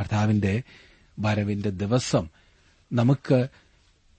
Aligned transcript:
കർത്താവിന്റെ 0.00 0.62
വരവിന്റെ 1.18 1.70
ദിവസം 1.70 2.28
നമുക്ക് 2.92 3.48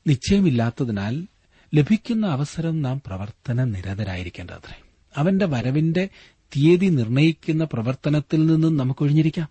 നിശ്ചയമില്ലാത്തതിനാൽ 0.08 1.28
ലഭിക്കുന്ന 1.76 2.28
അവസരം 2.28 2.82
നാം 2.82 3.02
പ്രവർത്തന 3.06 3.64
നിരതരായിരിക്കേണ്ടത്രേ 3.64 4.82
അവന്റെ 5.18 5.46
വരവിന്റെ 5.46 6.10
തീയതി 6.40 6.86
നിർണയിക്കുന്ന 6.86 7.64
പ്രവർത്തനത്തിൽ 7.64 8.46
നിന്നും 8.46 8.78
നമുക്ക് 8.78 9.04
ഒഴിഞ്ഞിരിക്കാം. 9.04 9.50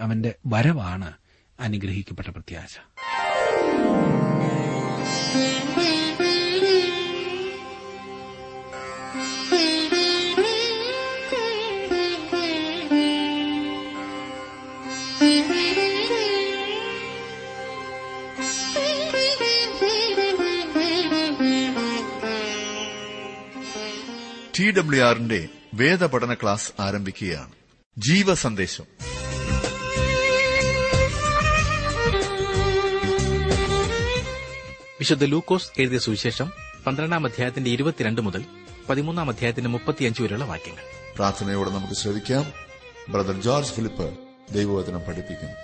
അവന്റെ 0.00 0.34
വരവാണ് 0.46 1.12
അനുഗ്രഹിക്കപ്പെട്ട 1.60 2.28
പ്രത്യാശ. 2.28 2.76
ടി 24.58 24.70
ഡബ്ല്യു 24.70 25.02
ആറിന്റെ 25.02 25.48
വേദപഠന 25.74 26.34
ക്ലാസ് 26.34 26.72
ആരംഭിക്കുകയാണ്. 26.80 27.52
ജീവ 27.98 28.34
സന്ദേശം 28.34 28.84
വിശുദ്ധ 35.00 35.24
ലൂക്കോസ് 35.24 35.70
എഴുതിയ 35.78 35.98
സുവിശേഷം 35.98 36.52
പന്ത്രണ്ടാം 36.86 37.26
അധ്യായത്തിന്റെ 37.26 37.70
ഇരുപത്തിരണ്ട് 37.70 38.20
മുതൽ 38.20 38.44
പതിമൂന്നാം 38.88 39.30
അധ്യായത്തിന്റെ 39.30 39.70
മുപ്പത്തിയഞ്ച് 39.70 40.22
വരെയുള്ള 40.22 40.44
വാക്യങ്ങൾ. 40.44 40.82
പ്രാർത്ഥനയോടെ 41.16 41.70
നമുക്ക് 41.70 41.94
ശ്രദ്ധിക്കാം 41.94 42.52
ബ്രദർ 43.08 43.42
ജോർജ് 43.42 43.72
ഫിലിപ്പ് 43.72 44.18
ദൈവവചനം 44.52 45.00
പഠിപ്പിക്കുന്നു. 45.00 45.54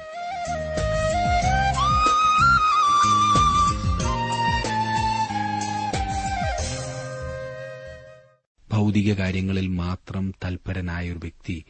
ഭൗതിക 8.84 9.12
കാര്യങ്ങളിൽ 9.12 9.66
മാത്രം 9.66 10.34
തൽപരനായ 10.44 11.10
ഒരു 11.10 11.18
വ്യക്തി 11.18 11.64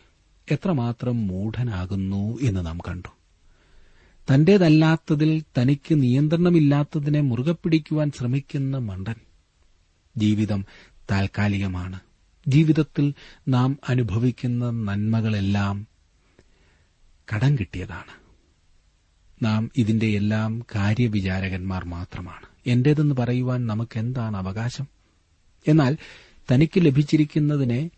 എത്രമാത്രം 0.51 1.27
മൂഢനാകുന്നു 1.27 2.39
എന്ന് 2.43 2.67
നാം 2.67 2.79
കണ്ടു. 2.89 3.09
തന്റേതല്ലാത്തതിൽ 4.35 5.43
തനിക്ക് 5.59 6.03
നിയന്ത്രണമില്ലാത്തതിനെ 6.03 7.21
മുറുകെ 7.21 7.53
പിടിക്കുവാൻ 7.53 8.13
ശ്രമിക്കുന്ന 8.19 8.79
മണ്ടൻ 8.79 9.15
ജീവിതം 10.17 10.65
താൽക്കാലികമാണ്. 11.11 12.01
ജീവിതത്തിൽ 12.49 13.15
നാം 13.49 13.79
അനുഭവിക്കുന്ന 13.89 14.71
നന്മകളെല്ലാം 14.71 15.87
കടം 17.35 17.55
കിട്ടിയതാണ്. 17.55 18.13
നാം 19.43 19.71
ഇതിന്റെ 19.77 20.07
എല്ലാം 20.07 20.65
കാര്യവിചാരകന്മാർ 20.75 21.85
മാത്രമാണ്. 21.85 22.47
എന്റേതെന്ന് 22.67 23.15
പറയുവാൻ 23.15 23.67
നമുക്കെന്താണ് 23.67 24.37
അവകാശം? 24.37 24.87
എന്നാൽ 25.69 25.97
തനിക്ക് 26.53 26.85
ലഭിച്ചിരിക്കുന്നതിനെ 26.85 27.91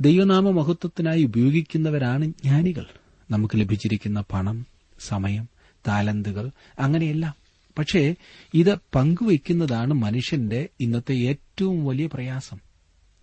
ദൈവനാമ 0.00 0.50
മഹത്വത്തിനായി 0.50 1.22
ഉപയോഗിക്കുന്നവരാണ് 1.22 2.24
ജ്ഞാനികൾ. 2.24 2.86
നമുക്ക് 3.30 3.60
ലഭിച്ചിരിക്കുന്ന 3.60 4.24
പണം 4.32 4.66
സമയം 5.00 5.48
താലന്തുകൾ 5.88 6.50
അങ്ങനെയെല്ലാം. 6.78 7.34
പക്ഷേ 7.78 8.14
ഇത് 8.54 8.74
പങ്കുവയ്ക്കുന്നതാണ് 8.94 9.94
മനുഷ്യന്റെ 9.94 10.68
ഇന്നത്തെ 10.80 11.14
ഏറ്റവും 11.14 11.84
വലിയ 11.84 12.06
പ്രയാസം. 12.06 12.58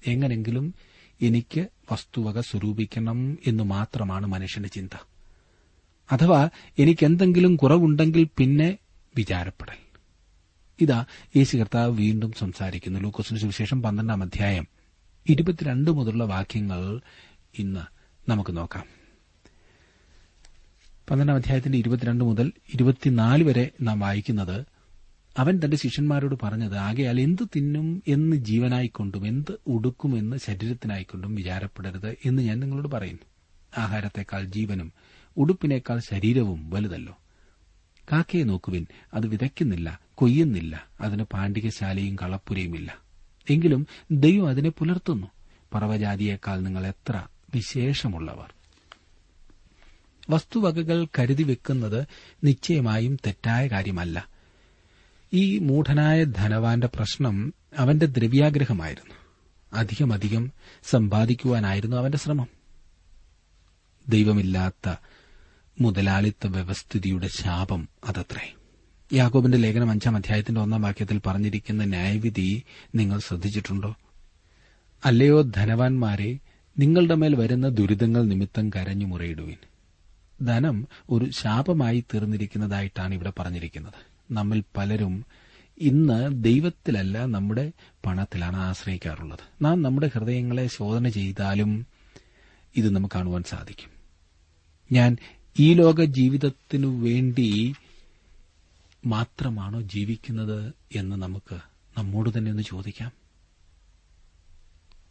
എങ്ങനെങ്കിലും 0.07 0.73
എനിക്ക് 1.21 1.67
വസ്തുവക 1.91 2.39
സ്വരൂപിക്കണം 2.39 3.37
എന്ന് 3.47 3.63
മാത്രമാണ് 3.63 4.27
മനുഷ്യന്റെ 4.27 4.69
ചിന്ത. 4.69 4.97
അഥവാ 6.11 6.49
എനിക്കെന്തെങ്കിലും 6.79 7.55
കുറവുണ്ടെങ്കിൽ 7.55 8.27
പിന്നെ 8.37 8.77
വിചാരപ്പെടൽ. 9.15 9.80
ഇതാ 10.81 11.05
യേശു 11.37 11.57
കർത്താവ് 11.57 11.91
വീണ്ടും 11.91 12.31
സംസാരിക്കുന്നു. 12.39 12.99
ലൂക്കോസിന് 12.99 13.39
സുവിശേഷം 13.39 13.81
പന്ത്രണ്ടാം 13.81 14.23
അധ്യായം 14.23 14.67
ഇരുപത്തിരണ്ട് 15.29 15.91
മുതലുള്ള 15.91 16.23
വാക്യങ്ങൾ 16.23 17.01
ഇന്ന് 17.59 17.79
നമുക്ക് 18.29 18.57
നോക്കാം. 18.57 18.85
പന്ത്രണ്ടാം 21.09 21.35
അധ്യായത്തിന്റെ 21.35 21.77
ഇരുപത്തിരണ്ട് 21.77 22.23
മുതൽ 22.23 22.51
ഇരുപത്തിനാല് 22.73 23.43
വരെ 23.43 23.69
നാം 23.81 23.99
വായിക്കുന്നത് 23.99 24.65
അവൻ 25.37 25.59
തന്റെ 25.65 25.77
ശിഷ്യന്മാരോട് 25.77 26.35
പറഞ്ഞത് 26.43 26.77
ആകയാൽ 26.77 27.21
എന്ത് 27.21 27.47
തിന്നും 27.55 28.03
എന്ന് 28.07 28.35
ജീവനായിക്കൊണ്ടും 28.35 29.27
എന്ത് 29.27 29.59
ഉടുക്കുമെന്ന് 29.67 30.37
ശരീരത്തിനായിക്കൊണ്ടും 30.37 31.35
വിചാരപ്പെടരുത് 31.35 32.17
എന്ന് 32.25 32.43
ഞാൻ 32.43 32.59
നിങ്ങളോട് 32.59 32.87
പറയുന്നു. 32.87 33.21
ആഹാരത്തെക്കാൾ 33.77 34.45
ജീവനും 34.45 34.93
ഉടുപ്പിനേക്കാൾ 35.37 35.99
ശരീരവും 35.99 36.69
വലുതല്ലോ. 36.69 37.20
കാക്കയെ 38.11 38.43
നോക്കുവിൻ 38.43 38.87
അത് 39.13 39.27
വിതയ്ക്കുന്നില്ല 39.27 39.99
കൊയ്യുന്നില്ല 40.15 40.87
അതിന് 41.01 41.23
പാണ്ഡികശാലയും 41.23 42.15
കളപ്പുരയുമില്ല. 42.15 42.97
എങ്കിലും 43.49 43.87
ദൈവം 44.11 44.49
അതിനെ 44.49 44.69
പുലർത്തുന്നു. 44.69 45.27
പറവജാതിയേക്കാൾ 45.73 46.59
നിങ്ങൾ 46.59 46.87
എത്ര 46.87 47.23
വിശേഷമുള്ളവർ. 47.53 48.53
വസ്തുവകകൾ 50.29 51.07
കരുതി 51.19 51.43
വെക്കുന്നത് 51.43 52.07
നിശ്ചയമായും 52.43 53.15
തെറ്റായ 53.15 53.67
കാര്യമല്ല. 53.67 54.27
ഈ 55.33 55.57
മൂഢനായ 55.57 56.23
ധനവാന്റെ 56.23 56.87
പ്രശ്നം 56.87 57.53
അവന്റെ 57.77 58.05
ദ്രവ്യാഗ്രഹമായിരുന്നു. 58.05 59.15
അധികമധികം 59.73 60.51
സമ്പാദിക്കുവാനായിരുന്നു 60.83 61.97
അവന്റെ 61.97 62.17
ശ്രമം. 62.17 62.47
ദൈവമില്ലാത്ത 64.09 64.95
മുതലാളിത്ത 65.81 66.47
വ്യവസ്ഥിതിയുടെ 66.47 67.27
ശാപം 67.27 67.89
അതത്രേ. 68.05 68.53
യാക്കോബിന്റെ 69.13 69.57
ലേഖനം 69.57 69.91
അഞ്ചാം 69.91 70.15
അധ്യായത്തിന്റെ 70.15 70.61
ഒന്നാം 70.61 70.81
വാക്യത്തിൽ 70.81 71.21
പറഞ്ഞിരിക്കുന്ന 71.25 71.85
ന്യായവിധി 71.85 72.63
നിങ്ങൾ 72.95 73.19
ശ്രദ്ധിച്ചിട്ടുണ്ടോ? 73.19 73.95
അല്ലയോ 75.05 75.41
ധനവാന്മാരെ 75.41 76.39
നിങ്ങളുടെ 76.79 77.15
മേൽ 77.15 77.35
വരുന്ന 77.35 77.67
ദുരിതങ്ങൾ 77.67 78.23
നിമിത്തം 78.23 78.69
കരഞ്ഞു 78.69 79.05
മുറയിടുവിൻ. 79.05 79.57
ധനം 80.45 80.87
ഒരു 81.09 81.29
ശാപമായി 81.29 82.05
തീർന്നിരിക്കുന്നതായിട്ടാണ് 82.13 83.13
ഇവിടെ 83.13 83.33
പറഞ്ഞിരിക്കുന്നത്. 83.39 83.93
നമ്മിൽ 84.31 84.63
പലരും 84.77 85.25
ഇന്ന് 85.77 86.43
ദൈവത്തിലല്ല 86.43 87.25
നമ്മുടെ 87.25 87.71
പണത്തിലാണ് 88.05 88.57
ആശ്രയിക്കാറുള്ളത്. 88.57 89.39
നാം 89.61 89.81
നമ്മുടെ 89.81 90.11
ഹൃദയങ്ങളെ 90.15 90.67
ശോധന 90.67 91.09
ചെയ്താലും 91.09 91.87
ഇത് 92.75 92.89
നമുക്ക് 92.89 93.15
കാണുവാൻ 93.15 93.43
സാധിക്കും. 93.43 93.89
ഞാൻ 94.91 95.17
ഈ 95.59 95.73
ലോക 95.73 96.03
ജീവിതത്തിനു 96.03 96.87
വേണ്ടി 96.87 97.73
മാത്രമാണോ 99.05 99.81
ജീവിക്കുന്നത് 99.81 100.73
എന്ന് 100.95 101.15
നമുക്ക് 101.15 101.59
നമ്മോട് 101.97 102.37
തന്നെ 102.37 102.51
ഒന്ന് 102.51 102.63
ചോദിക്കാം. 102.63 103.11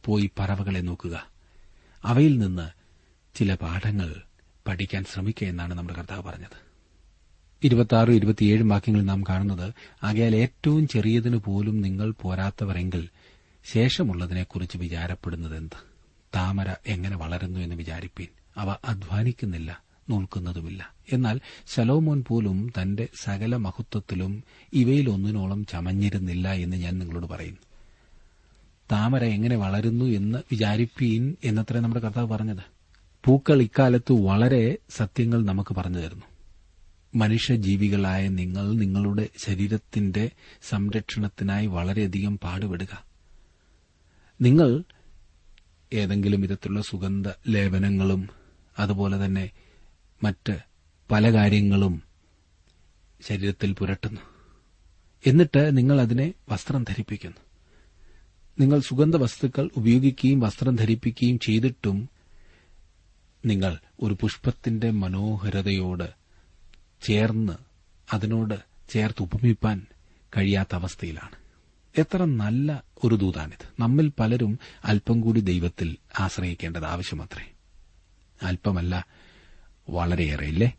പോയി 0.05 0.31
പറവകളെ 0.39 0.81
നോക്കുക. 0.81 1.27
അവയിൽ 2.05 2.39
നിന്ന് 2.39 2.71
ചില 3.39 3.55
പാഠങ്ങൾ 3.55 4.23
പഠിക്കാൻ 4.67 5.05
ശ്രമിക്കുക 5.05 5.49
എന്നാണ് 5.49 5.75
നമ്മുടെ 5.75 5.99
കർത്താവ് 5.99 6.23
പറഞ്ഞത്. 6.23 6.71
ഇരുപത്തിയാറും 7.63 8.15
ഇരുപത്തിയേഴും 8.15 8.69
വാക്യങ്ങളിൽ 8.69 9.07
നാം 9.07 9.23
കാണുന്നത് 9.23 9.75
ആകയാൽ 10.03 10.37
ഏറ്റവും 10.37 10.89
ചെറിയതിനു 10.89 11.43
പോലും 11.45 11.81
നിങ്ങൾ 11.81 12.11
പോരാത്തവരെങ്കിൽ 12.11 13.09
ശേഷമുള്ളതിനെക്കുറിച്ച് 13.73 14.79
വിചാരപ്പെടുന്നതെന്ത്? 14.79 15.77
താമര 16.35 16.75
എങ്ങനെ 16.87 17.17
വളരുന്നു 17.17 17.61
എന്ന് 17.61 17.75
വിചാരിപ്പീൻ. 17.75 18.29
അവ 18.57 18.77
അധ്വാനിക്കുന്നില്ല. 18.85 19.90
നോൽക്കുന്നതുമില്ല. 20.11 20.95
എന്നാൽ 21.13 21.41
ശലോമോൻ 21.67 22.25
പോലും 22.29 22.73
തന്റെ 22.83 23.09
സകല 23.23 23.57
മഹത്വത്തിലും 23.57 24.45
ഇവയിലൊന്നിനോളം 24.73 25.67
ചമഞ്ഞിരുന്നില്ല 25.67 26.53
എന്ന് 26.53 26.77
ഞാൻ 26.77 26.99
നിങ്ങളോട് 26.99 27.27
പറയുന്നു. 27.27 27.61
താമര 28.93 29.25
എങ്ങനെ 29.25 29.57
വളരുന്നു 29.57 30.05
എന്ന് 30.05 30.39
വിചാരിപ്പീൻ 30.39 31.37
എന്നത്രേ 31.45 31.81
നമ്മുടെ 31.81 32.05
കർത്താവ് 32.05 32.29
പറഞ്ഞത്. 32.29 32.65
പൂക്കൾ 33.25 33.63
ഇക്കാലത്ത് 33.63 34.13
വളരെ 34.13 34.79
സത്യങ്ങൾ 34.91 35.45
നമുക്ക് 35.45 35.75
പറഞ്ഞു 35.75 35.99
തരുന്നു. 35.99 36.25
മനുഷ്യജീവികളായ 37.15 38.29
നിങ്ങൾ 38.29 38.73
നിങ്ങളുടെ 38.73 39.29
ശരീരത്തിന്റെ 39.45 40.31
സംരക്ഷണത്തിനായി 40.63 41.67
വളരെയധികം 41.67 42.39
പാടുപെടുക. 42.39 43.05
നിങ്ങൾ 44.41 44.83
ഏതെങ്കിലും 45.93 46.41
വിധത്തിലുള്ള 46.41 46.81
സുഗന്ധ 46.81 47.29
ലേപനങ്ങളും 47.49 48.29
അതുപോലെ 48.79 49.25
തന്നെ 49.25 49.51
മറ്റ് 50.23 50.59
പല 51.11 51.33
കാര്യങ്ങളും 51.33 52.03
ശരീരത്തിൽ 53.23 53.73
പുരട്ടുന്നു. 53.73 54.21
എന്നിട്ട് 55.27 55.77
നിങ്ങൾ 55.77 56.01
അതിനെ 56.01 56.35
വസ്ത്രം 56.49 56.83
ധരിപ്പിക്കുന്നു. 56.83 57.37
നിങ്ങൾ 58.61 58.81
സുഗന്ധ 58.81 59.17
വസ്തുക്കൾ 59.17 59.71
ഉപയോഗിക്കുകയും 59.77 60.41
വസ്ത്രം 60.41 60.77
ധരിപ്പിക്കുകയും 60.77 61.39
ചെയ്തിട്ടും 61.39 62.09
നിങ്ങൾ 63.47 63.79
ഒരു 64.01 64.17
പുഷ്പത്തിന്റെ 64.21 64.91
മനോഹരതയോട് 64.91 66.11
ചേർന്ന് 67.03 67.53
അതിനോട് 68.13 68.55
ചേർത്ത് 68.91 69.23
ഉപമിപ്പാൻ 69.23 69.87
കഴിയാത്ത 70.37 70.75
അവസ്ഥയിലാണ്. 70.75 71.37
എത്ര 71.99 72.25
നല്ല 72.25 72.85
ഒരു 73.05 73.15
ദൂതാണിത്. 73.15 73.69
നമ്മിൽ 73.81 74.13
പലരും 74.21 74.59
അല്പം 74.85 75.21
കൂടി 75.21 75.41
ദൈവത്തിൽ 75.41 75.97
ആശ്രയിക്കേണ്ടത് 76.21 76.85
ആവശ്യമത്രേ. 76.85 77.53
അല്പമല്ല 78.43 79.07
വളരെയേറെ 79.91 80.47
ഇല്ലേ 80.47 80.73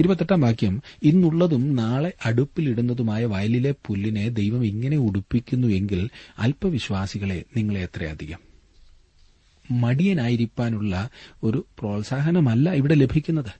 ഇരുപത്തെട്ടാം 0.00 0.40
വാക്യം 0.40 0.82
ഇന്നുള്ളതും 1.02 1.76
നാളെ 1.76 2.12
അടുപ്പിലിടുന്നതുമായ 2.24 3.24
വയലിലെ 3.24 3.74
പുല്ലിനെ 3.86 4.28
ദൈവം 4.28 4.66
ഇങ്ങനെ 4.66 4.96
ഉടുപ്പിക്കുന്നുവെങ്കിൽ 4.96 6.10
അല്പവിശ്വാസികളെ 6.38 7.44
നിങ്ങളെ 7.56 7.80
എത്രയധികം? 7.80 8.38
മടിയനായിരിക്കാനുള്ള 9.70 11.10
ഒരു 11.42 11.66
പ്രോത്സാഹനമല്ല 11.78 12.70
ഇവിടെ 12.70 12.94
ലഭിക്കുന്നത്. 12.94 13.52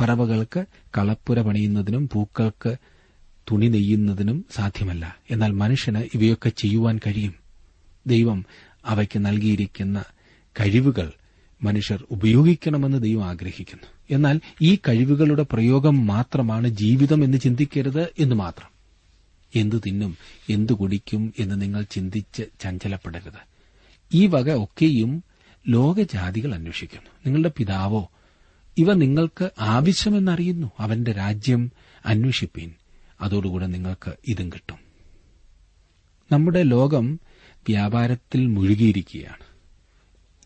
പറവകൾക്ക് 0.00 0.64
കളപ്പുര 0.98 1.40
പണിയുന്നതിനും 1.40 2.08
പൂക്കൾക്ക് 2.12 2.76
തുണി 3.50 3.66
നെയ്യുന്നതിനും 3.66 4.44
സാധ്യമല്ല. 4.54 5.16
എന്നാൽ 5.30 5.52
മനുഷ്യന് 5.52 6.02
ഇവയൊക്കെ 6.14 6.48
ചെയ്യുവാൻ 6.48 7.00
കഴിയും. 7.06 7.34
ദൈവം 8.06 8.44
അവയ്ക്ക് 8.84 9.18
നൽകിയിരിക്കുന്ന 9.18 10.04
കഴിവുകൾ 10.60 11.12
മനുഷ്യർ 11.62 12.04
ഉപയോഗിക്കണമെന്ന് 12.10 13.02
ദൈവം 13.02 13.24
ആഗ്രഹിക്കുന്നു. 13.24 13.86
എന്നാൽ 14.10 14.40
ഈ 14.62 14.76
കഴിവുകളുടെ 14.76 15.46
പ്രയോഗം 15.52 16.06
മാത്രമാണ് 16.06 16.68
ജീവിതം 16.68 17.24
എന്ന് 17.24 17.38
ചിന്തിക്കരുത് 17.38 18.02
എന്ന് 18.18 18.34
മാത്രം. 18.34 18.70
എന്തു 19.54 19.76
തിന്നും 19.86 20.16
എന്തു 20.48 20.72
കുടിക്കും 20.72 21.34
എന്ന് 21.38 21.62
നിങ്ങൾ 21.62 21.82
ചിന്തിച്ച് 21.82 22.42
ചഞ്ചലപ്പെടരുത്. 22.60 23.48
ഈ 24.14 24.26
വക 24.26 24.64
ഒക്കെയും 24.64 25.24
ലോകജാതികൾ 25.68 26.54
അന്വേഷിക്കുന്നു. 26.54 27.10
നിങ്ങളുടെ 27.26 27.50
പിതാവോ 27.56 28.10
ഇവ 28.78 28.92
നിങ്ങൾക്ക് 28.92 29.50
ആവശ്യമെന്നറിയുന്നു. 29.60 30.72
അവന്റെ 30.80 31.12
രാജ്യം 31.12 31.72
അന്വേഷിപ്പീൻ. 32.06 32.70
അതോടുകൂടെ 33.20 33.66
നിങ്ങൾക്ക് 33.66 34.12
ഇതും 34.28 34.48
കിട്ടും. 34.48 34.76
നമ്മുടെ 36.32 36.62
ലോകം 36.62 37.20
വ്യാപാരത്തിൽ 37.68 38.46
മുഴുകിയിരിക്കുകയാണ്. 38.46 39.48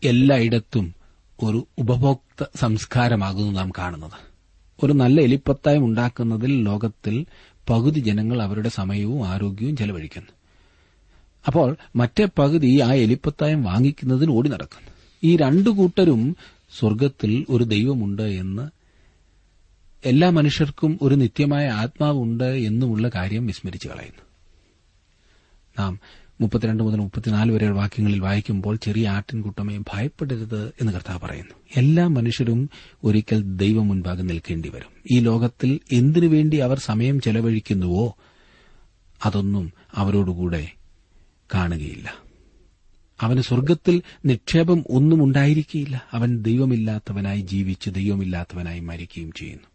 എല്ലായിടത്തും 0.07 1.02
ഒരു 1.43 1.67
ഉപഭോക്ത 1.77 2.45
സംസ്കാരമാകുന്നു 2.55 3.51
നാം 3.51 3.71
കാണുന്നത്. 3.77 4.33
ഒരു 4.83 4.93
നല്ല 4.93 5.21
എലിപ്പത്തായം 5.21 5.85
ഉണ്ടാക്കുന്നതിൽ 5.85 6.63
ലോകത്തിൽ 6.63 7.25
പകുതി 7.69 7.99
ജനങ്ങൾ 7.99 8.41
അവരുടെ 8.41 8.69
സമയവും 8.69 9.27
ആരോഗ്യവും 9.27 9.77
ചെലവഴിക്കുന്നു. 9.77 10.29
അപ്പോൾ 11.47 11.77
മറ്റേ 11.95 12.27
പകുതി 12.39 12.79
ആ 12.79 12.93
എലിപ്പത്തായം 12.93 13.63
വാങ്ങിക്കുന്നതിന് 13.63 14.31
ഓടി 14.31 14.49
നടക്കുന്നു. 14.49 14.91
ഈ 15.23 15.37
രണ്ടു 15.37 15.69
കൂട്ടരും 15.69 16.35
സ്വർഗത്തിൽ 16.79 17.45
ഒരു 17.49 17.63
ദൈവമുണ്ട് 17.63 18.21
എന്ന് 18.21 18.69
എല്ലാ 20.05 20.29
മനുഷ്യർക്കും 20.29 20.99
ഒരു 21.01 21.15
നിത്യമായ 21.15 21.69
ആത്മാവുണ്ട് 21.69 22.43
എന്നുമുള്ള 22.43 23.09
കാര്യം 23.15 23.45
വിസ്മരിച്ചു 23.45 23.87
കളയുന്നു. 23.87 24.21
നാം 25.79 25.99
മുപ്പത്തിരണ്ട് 26.41 26.83
മുതൽ 26.83 26.95
മുപ്പത്തിനാല് 26.95 27.51
വരെയുള്ള 27.51 27.79
വാക്യങ്ങളിൽ 27.79 28.19
വായിക്കുമ്പോൾ 28.19 28.75
ചെറിയ 28.75 29.09
ആട്ടിൻകൂട്ടമേ 29.09 29.77
ഭയപ്പെടരുത് 29.77 30.73
എന്ന് 30.81 30.93
കർത്താവ് 30.93 31.19
പറയുന്നു. 31.19 31.55
എല്ലാ 31.77 32.07
മനുഷ്യരും 32.07 32.69
ഒരിക്കൽ 33.03 33.43
ദൈവം 33.43 33.87
മുൻപാകെ 33.87 34.21
നിൽക്കേണ്ടി 34.21 34.69
വരും. 34.69 34.91
ഈ 35.11 35.19
ലോകത്തിൽ 35.19 35.79
എന്തിനുവേണ്ടി 35.91 36.57
അവർ 36.57 36.79
സമയം 36.79 37.21
ചെലവഴിക്കുന്നുവോ 37.21 38.17
അതൊന്നും 39.25 39.73
അവരോടുകൂടെ 39.95 40.67
കാണുകയില്ല. 41.53 42.13
അവന് 43.21 43.41
സ്വർഗത്തിൽ 43.41 44.01
നിക്ഷേപം 44.25 44.83
ഒന്നും 44.89 45.23
ഉണ്ടായിരിക്കില്ല 45.23 46.03
അവൻ 46.11 46.37
ദൈവമില്ലാത്തവനായി 46.41 47.41
ജീവിച്ച് 47.41 47.89
ദൈവമില്ലാത്തവനായി 47.89 48.79
മരിക്കുകയും 48.79 49.31
ചെയ്യുന്നു. 49.31 49.67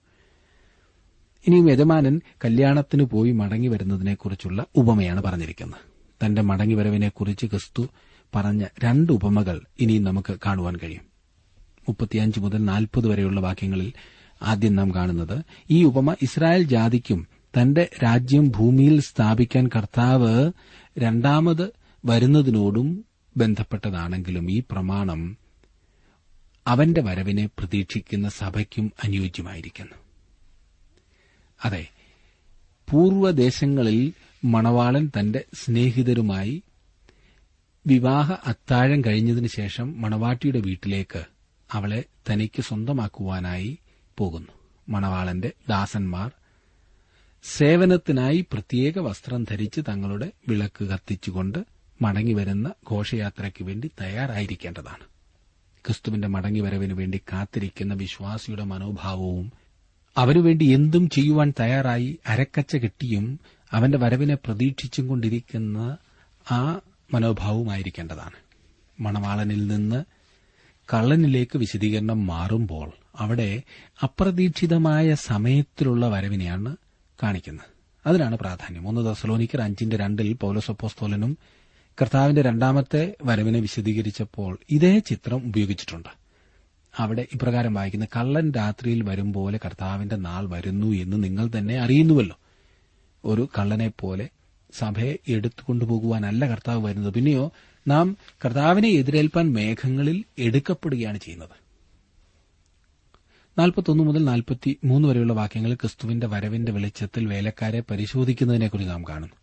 ഇനിയും 1.46 1.70
യജമാനൻ 1.70 2.20
കല്യാണത്തിന് 2.44 3.02
പോയി 3.02 3.32
മടങ്ങി 3.32 3.68
വരുന്നതിനെക്കുറിച്ചുള്ള 3.68 4.64
ഉപമയാണ് 4.76 5.22
പറഞ്ഞിരിക്കുന്നത്. 5.22 5.97
തന്റെ 6.24 6.42
മടങ്ങിവരവിനെക്കുറിച്ച് 6.42 7.46
ക്രിസ്തു 7.46 7.88
പറഞ്ഞ 8.34 8.66
രണ്ട് 8.84 9.12
ഉപമകൾ 9.12 9.60
ഇനിയും 9.80 10.04
നമുക്ക് 10.04 10.38
കാണുവാൻ 10.46 10.76
കഴിയും. 10.76 11.02
മുപ്പത്തിയഞ്ച് 11.88 12.40
മുതൽ 12.40 12.64
നാൽപ്പത് 12.64 13.06
വരെയുള്ള 13.06 13.40
വാക്യങ്ങളിൽ 13.40 13.92
ആദ്യം 14.42 14.74
നാം 14.76 14.94
കാണുന്നത് 14.94 15.42
ഈ 15.70 15.84
ഉപമ 15.84 16.12
ഇസ്രായേൽ 16.22 16.62
ജാതിക്കും 16.62 17.26
തന്റെ 17.60 17.90
രാജ്യം 18.04 18.50
ഭൂമിയിൽ 18.50 19.00
സ്ഥാപിക്കാൻ 19.00 19.68
കർത്താവ് 19.68 20.52
രണ്ടാമത് 20.98 21.72
വരുന്നതിനോടും 22.04 23.04
ബന്ധപ്പെട്ടതാണെങ്കിലും 23.36 24.50
ഈ 24.50 24.62
പ്രമാണം 24.70 25.36
അവന്റെ 26.66 27.02
വരവിനെ 27.02 27.46
പ്രതീക്ഷിക്കുന്ന 27.46 28.28
സഭയ്ക്കും 28.28 28.92
അനുയോജ്യമായിരിക്കുന്നു. 29.04 29.94
അതെ 31.64 31.86
പൂർവദേശങ്ങളിൽ 32.90 34.12
മണവാളൻ 34.44 35.10
തന്റെ 35.20 35.44
സ്നേഹിതരുമായി 35.54 36.62
വിവാഹ 37.86 38.32
അത്താഴം 38.46 39.04
കഴിഞ്ഞതിനു 39.04 39.46
ശേഷം 39.46 40.00
മണവാട്ടിയുടെ 40.00 40.60
വീട്ടിലേക്ക് 40.60 41.24
അവളെ 41.72 42.04
തനിക്ക് 42.30 42.62
സ്വന്തമാക്കുവാനായി 42.62 43.78
പോകുന്നു. 44.18 44.48
മണവാളന്റെ 44.88 45.52
ദാസന്മാർ 45.68 46.30
സേവനത്തിനായി 47.42 48.46
പ്രത്യേക 48.52 48.98
വസ്ത്രം 48.98 49.44
ധരിച്ച് 49.44 49.80
തങ്ങളുടെ 49.88 50.32
വിളക്ക് 50.48 50.84
കത്തിച്ചുകൊണ്ട് 50.84 51.58
മടങ്ങിവരുന്ന 52.02 52.72
ഘോഷയാത്രയ്ക്ക് 52.90 53.64
വേണ്ടി 53.64 53.90
തയ്യാറായിരിക്കേണ്ടതാണ്. 54.00 55.04
ക്രിസ്തുവിന്റെ 55.86 56.28
മടങ്ങിവരവിനു 56.28 56.94
വേണ്ടി 56.94 57.20
കാത്തിരിക്കുന്ന 57.32 57.94
വിശ്വാസിയുടെ 57.94 58.64
മനോഭാവവും 58.64 59.52
അവനുവേണ്ടി 60.16 60.64
എന്തും 60.64 61.08
ചെയ്യുവാൻ 61.08 61.52
തയ്യാറായി 61.60 62.18
അരക്കച്ച 62.26 62.76
കെട്ടിയും 62.76 63.40
അവന്റെ 63.72 63.98
വരവിനെ 63.98 64.34
പ്രതീക്ഷിച്ചും 64.34 65.08
കൊണ്ടിരിക്കുന്ന 65.08 65.96
ആ 66.50 66.80
മനോഭാവമായിരിക്കേണ്ടതാണ് 67.14 68.48
മണവാളനിൽ 69.00 69.66
നിന്ന് 69.66 70.04
കള്ളനിലേക്ക് 70.94 71.58
വിശദീകരണം 71.58 72.26
മാറുമ്പോൾ 72.26 72.92
അവിടെ 73.16 73.62
അപ്രതീക്ഷിതമായ 74.02 75.14
സമയത്തിലുള്ള 75.14 76.08
വരവിനെയാണ് 76.08 76.76
കാണിക്കുന്നത്. 77.22 77.64
അതിനാണ് 78.06 78.38
പ്രാധാന്യം. 78.38 78.88
ഒന്ന് 78.88 79.00
ദസലോനിക്കർ 79.00 79.60
അഞ്ചിന്റെ 79.60 79.96
രണ്ടിൽ 79.96 80.32
പൌലോസപ്പോസ്തോലനും 80.32 81.38
കർത്താവിന്റെ 82.02 82.42
രണ്ടാമത്തെ 82.42 83.16
വരവിനെ 83.24 83.60
വിശദീകരിച്ചപ്പോൾ 83.60 84.58
ഇതേ 84.70 84.98
ചിത്രം 84.98 85.46
ഉപയോഗിച്ചിട്ടുണ്ട്. 85.46 86.08
അവിടെ 86.98 87.26
ഇപ്രകാരം 87.34 87.74
വായിക്കുന്ന 87.74 88.06
കള്ളൻ 88.16 88.50
രാത്രിയിൽ 88.50 89.02
വരും 89.02 89.32
പോലെ 89.32 89.60
കർത്താവിന്റെ 89.64 90.16
നാൾ 90.16 90.48
വരുന്നു 90.48 90.86
എന്ന് 90.86 91.24
നിങ്ങൾ 91.24 91.50
തന്നെ 91.58 91.78
അറിയുന്നുവല്ലോ. 91.78 92.38
ഒരു 93.24 93.48
കള്ളനെ 93.58 93.92
പോലെ 94.00 94.28
സഭയെ 94.72 95.16
എടുത്തുകൊണ്ടുപോകുവാനല്ല 95.28 96.48
കർത്താവ് 96.48 96.84
വരുന്നത്. 96.84 97.14
പിന്നെയോ 97.14 97.52
നാം 97.88 98.16
കർത്താവിനെ 98.44 98.88
എതിരേൽപ്പാൻ 98.88 99.52
മേഘങ്ങളിൽ 99.52 100.24
എടുക്കപ്പെടുകയാണ് 100.38 101.18
ചെയ്യുന്നത്. 101.18 101.68
നാൽപ്പത്തൊന്ന് 103.58 104.04
മുതൽ 104.04 104.24
നാൽപ്പത്തി 104.24 104.78
മൂന്ന് 104.84 105.08
വരെയുള്ള 105.08 105.32
വാക്യങ്ങൾ 105.32 105.74
ക്രിസ്തുവിന്റെ 105.74 106.26
വരവിന്റെ 106.26 106.72
വെളിച്ചത്തിൽ 106.72 107.28
വേലക്കാരെ 107.28 107.82
പരിശോധിക്കുന്നതിനെക്കുറിച്ച് 107.90 108.92
നാം 108.92 109.04
കാണുന്നു. 109.04 109.34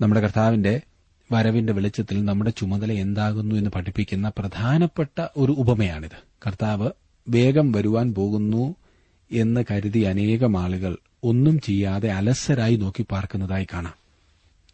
നമ്മുടെ 0.00 0.20
കർത്താവിന്റെ 0.20 0.80
വരവിന്റെ 1.32 1.72
വെളിച്ചത്തിൽ 1.72 2.24
നമ്മുടെ 2.24 2.50
ചുമതല 2.50 2.92
എന്താകുന്നു 2.92 3.54
എന്ന് 3.54 3.70
പഠിപ്പിക്കുന്ന 3.70 4.32
പ്രധാനപ്പെട്ട 4.38 5.26
ഒരു 5.36 5.52
ഉപമയാണിത്. 5.52 6.24
കർത്താവ് 6.46 6.90
വേഗം 7.28 7.72
വരുവാൻ 7.72 8.14
പോകുന്നു 8.14 8.74
എന്ന് 9.32 9.64
കരുതി 9.70 9.98
അനേകം 9.98 10.58
ആളുകൾ 10.58 10.96
ഒന്നും 11.24 11.60
ചെയ്യാതെ 11.60 12.08
അലസരായി 12.08 12.76
നോക്കി 12.76 13.06
പാർക്കുന്നതായി 13.10 13.66
കാണാം. 13.72 13.94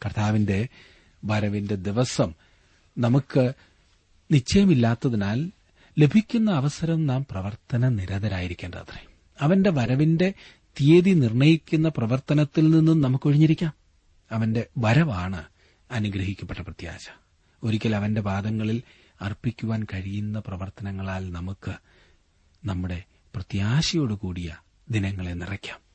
കർത്താവിന്റെ 0.04 0.68
വരവിന്റെ 1.24 1.74
ദിവസം 1.74 2.34
നമുക്ക് 2.98 3.52
നിശ്ചയമില്ലാത്തതിനാൽ 4.32 5.50
ലഭിക്കുന്ന 5.98 6.50
അവസരം 6.50 7.06
നാം 7.06 7.26
പ്രവർത്തന 7.30 7.88
നിരതരായിരിക്കേണ്ടത്രേ 7.88 9.06
അവന്റെ 9.40 9.70
വരവിന്റെ 9.70 10.34
തീയതി 10.64 11.10
നിർണയിക്കുന്ന 11.10 11.88
പ്രവർത്തനത്തിൽ 11.88 12.70
നിന്നും 12.70 13.00
നമുക്ക് 13.00 13.28
ഒഴിഞ്ഞിരിക്കാം. 13.28 13.72
അവന്റെ 14.32 14.66
വരവാണ് 14.78 15.44
അനുഗ്രഹിക്കപ്പെട്ട 15.90 16.60
പ്രത്യാശ. 16.60 17.08
ഒരിക്കൽ 17.62 17.96
അവന്റെ 17.96 18.20
പാദങ്ങളിൽ 18.20 18.82
അർപ്പിക്കുവാൻ 19.20 19.86
കഴിയുന്ന 19.94 20.38
പ്രവർത്തനങ്ങളാൽ 20.38 21.32
നമുക്ക് 21.32 21.74
നമ്മുടെ 22.64 23.02
പ്രത്യാശയോടുകൂടിയ 23.34 24.56
ദിനങ്ങളെ 24.90 25.30
നിറയ്ക്കാം. 25.30 25.89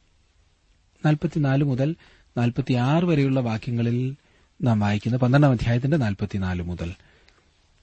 നാൽപ്പത്തിനാല് 1.05 1.63
മുതൽ 1.63 1.95
നാൽപ്പത്തിയാറ് 2.37 3.03
വരെയുള്ള 3.03 3.39
വാക്യങ്ങളിൽ 3.39 3.97
നാം 4.59 4.79
വായിക്കുന്ന 4.79 5.17
പന്ത്രണ്ടാം 5.17 5.51
അധ്യായത്തിന്റെ 5.51 5.97
നാൽപ്പത്തിനാല് 5.97 6.63
മുതൽ. 6.63 6.89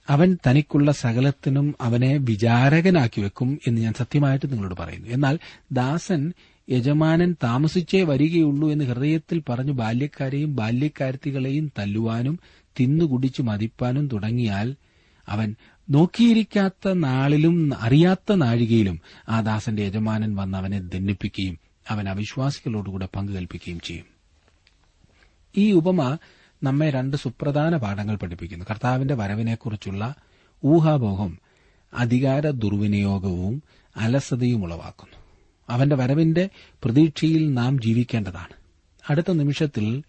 അവൻ 0.09 0.37
തനിക്കുള്ള 0.47 0.91
സകലത്തിനും 0.91 1.75
അവനെ 1.81 2.17
വിചാരകനാക്കി 2.21 3.21
വെക്കും 3.21 3.59
എന്ന് 3.67 3.81
ഞാൻ 3.81 3.93
സത്യമായിട്ട് 3.93 4.51
നിങ്ങളോട് 4.51 4.75
പറയുന്നു. 4.79 5.07
എന്നാൽ 5.07 5.39
ദാസൻ 5.71 6.21
യജമാനൻ 6.69 7.35
താമസിച്ചേ 7.43 8.03
വരികയുള്ളൂ 8.03 8.71
എന്ന് 8.71 8.85
ഹൃദയത്തിൽ 8.85 9.43
പറഞ്ഞു 9.49 9.71
ബാല്യക്കാരെയും 9.71 10.55
ബാല്യക്കാരത്തികളെയും 10.55 11.71
തല്ലുവാനും 11.79 12.39
തിന്നുകുടിച്ചു 12.75 13.41
മതിപ്പാനും 13.41 14.07
തുടങ്ങിയാൽ 14.07 14.67
അവൻ 15.27 15.49
നോക്കിയിരിക്കാത്ത 15.89 16.93
നാളിലും 16.99 17.73
അറിയാത്ത 17.79 18.33
നാഴികയിലും 18.33 18.97
ആ 19.29 19.41
ദാസന്റെ 19.41 19.83
യജമാനൻ 19.83 20.35
വന്ന് 20.35 20.57
അവനെ 20.57 20.79
ദണ്ഡിപ്പിക്കുകയും 20.79 21.57
അവൻ 21.89 22.09
അവിശ്വാസികളോടുകൂടെ 22.09 23.09
പങ്കുകൽപ്പിക്കുകയും 23.15 23.79
ചെയ്യും. 23.79 24.05
ഈ 25.57 25.71
ഉപമ 25.71 26.17
നമ്മെ 26.63 26.89
രണ്ട് 26.89 27.17
സുപ്രധാന 27.17 27.77
പാഠങ്ങൾ 27.77 28.15
പഠിപ്പിക്കുന്നു. 28.15 28.65
കർത്താവിന്റെ 28.69 29.13
വരവിനെക്കുറിച്ചുള്ള 29.13 30.15
ഊഹാഭോഗം 30.65 31.37
അധികാര 31.93 32.49
ദുർവിനിയോഗവും 32.49 33.63
അലസതയും 33.95 34.63
ഉളവാക്കുന്നു. 34.63 35.17
അവന്റെ 35.69 35.95
വരവിന്റെ 35.95 36.49
പ്രതീക്ഷയിൽ 36.83 37.53
നാം 37.53 37.81
ജീവിക്കേണ്ടതാണ്. 37.81 38.53
അടുത്ത 39.09 39.31
നിമിഷത്തിൽ 39.31 40.03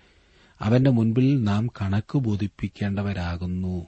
അവന്റെ 0.61 0.91
മുൻപിൽ 0.91 1.45
നാം 1.45 1.67
കണക്ക് 1.67 2.19
ബോധിപ്പിക്കേണ്ടവരാകുന്നു. 2.19 3.87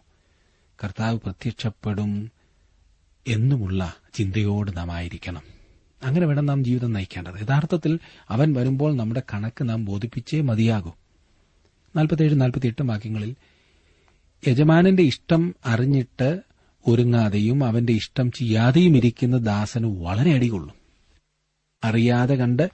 കർത്താവ് 0.84 1.18
പ്രത്യക്ഷപ്പെടും 1.18 2.30
എന്നുമുള്ള 3.28 3.94
ചിന്തയോട് 4.14 4.76
നാം 4.76 4.92
ആയിരിക്കണം. 4.92 5.55
അങ്ങനെ 6.02 6.26
വേണം 6.26 6.46
നാം 6.46 6.64
ജീവിതം 6.64 6.92
നയിക്കേണ്ടത്. 6.92 7.42
യഥാർത്ഥത്തിൽ 7.42 7.98
അവൻ 8.28 8.52
വരുമ്പോൾ 8.52 8.96
നമ്മുടെ 8.96 9.22
കണക്ക് 9.34 9.68
നാം 9.68 9.84
ബോധിപ്പിച്ചേ 9.84 10.40
മതിയാകൂ. 10.40 10.92
നാൽപ്പത്തിയേഴ് 11.96 12.40
നാൽപ്പത്തിയെട്ട് 12.40 12.82
വാക്യങ്ങളിൽ 12.82 13.34
യജമാനന്റെ 14.48 15.02
ഇഷ്ടം 15.02 15.54
അറിഞ്ഞിട്ട് 15.66 16.40
ഒരുങ്ങാതെയും 16.86 17.64
അവന്റെ 17.64 17.92
ഇഷ്ടം 17.92 18.32
ചെയ്യാതെയും 18.32 18.96
ഇരിക്കുന്ന 18.96 19.36
ദാസന് 19.36 20.02
വളരെ 20.02 20.34
അടികൊള്ളും. 20.34 20.74
അറിയാതെ 21.84 22.34
കണ്ട് 22.34 22.70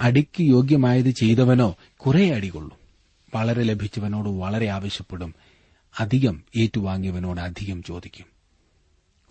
അടിക്ക് 0.00 0.42
യോഗ്യമായത് 0.42 1.10
ചെയ്തവനോ 1.10 1.76
കുറെ 1.96 2.34
അടികൊള്ളും. 2.34 2.76
വളരെ 3.34 3.62
ലഭിച്ചവനോട് 3.62 4.28
വളരെ 4.28 4.68
ആവശ്യപ്പെടും. 4.68 5.34
അധികം 6.00 6.42
ഏറ്റുവാങ്ങിയവനോട് 6.56 7.40
അധികം 7.40 7.82
ചോദിക്കും. 7.82 8.26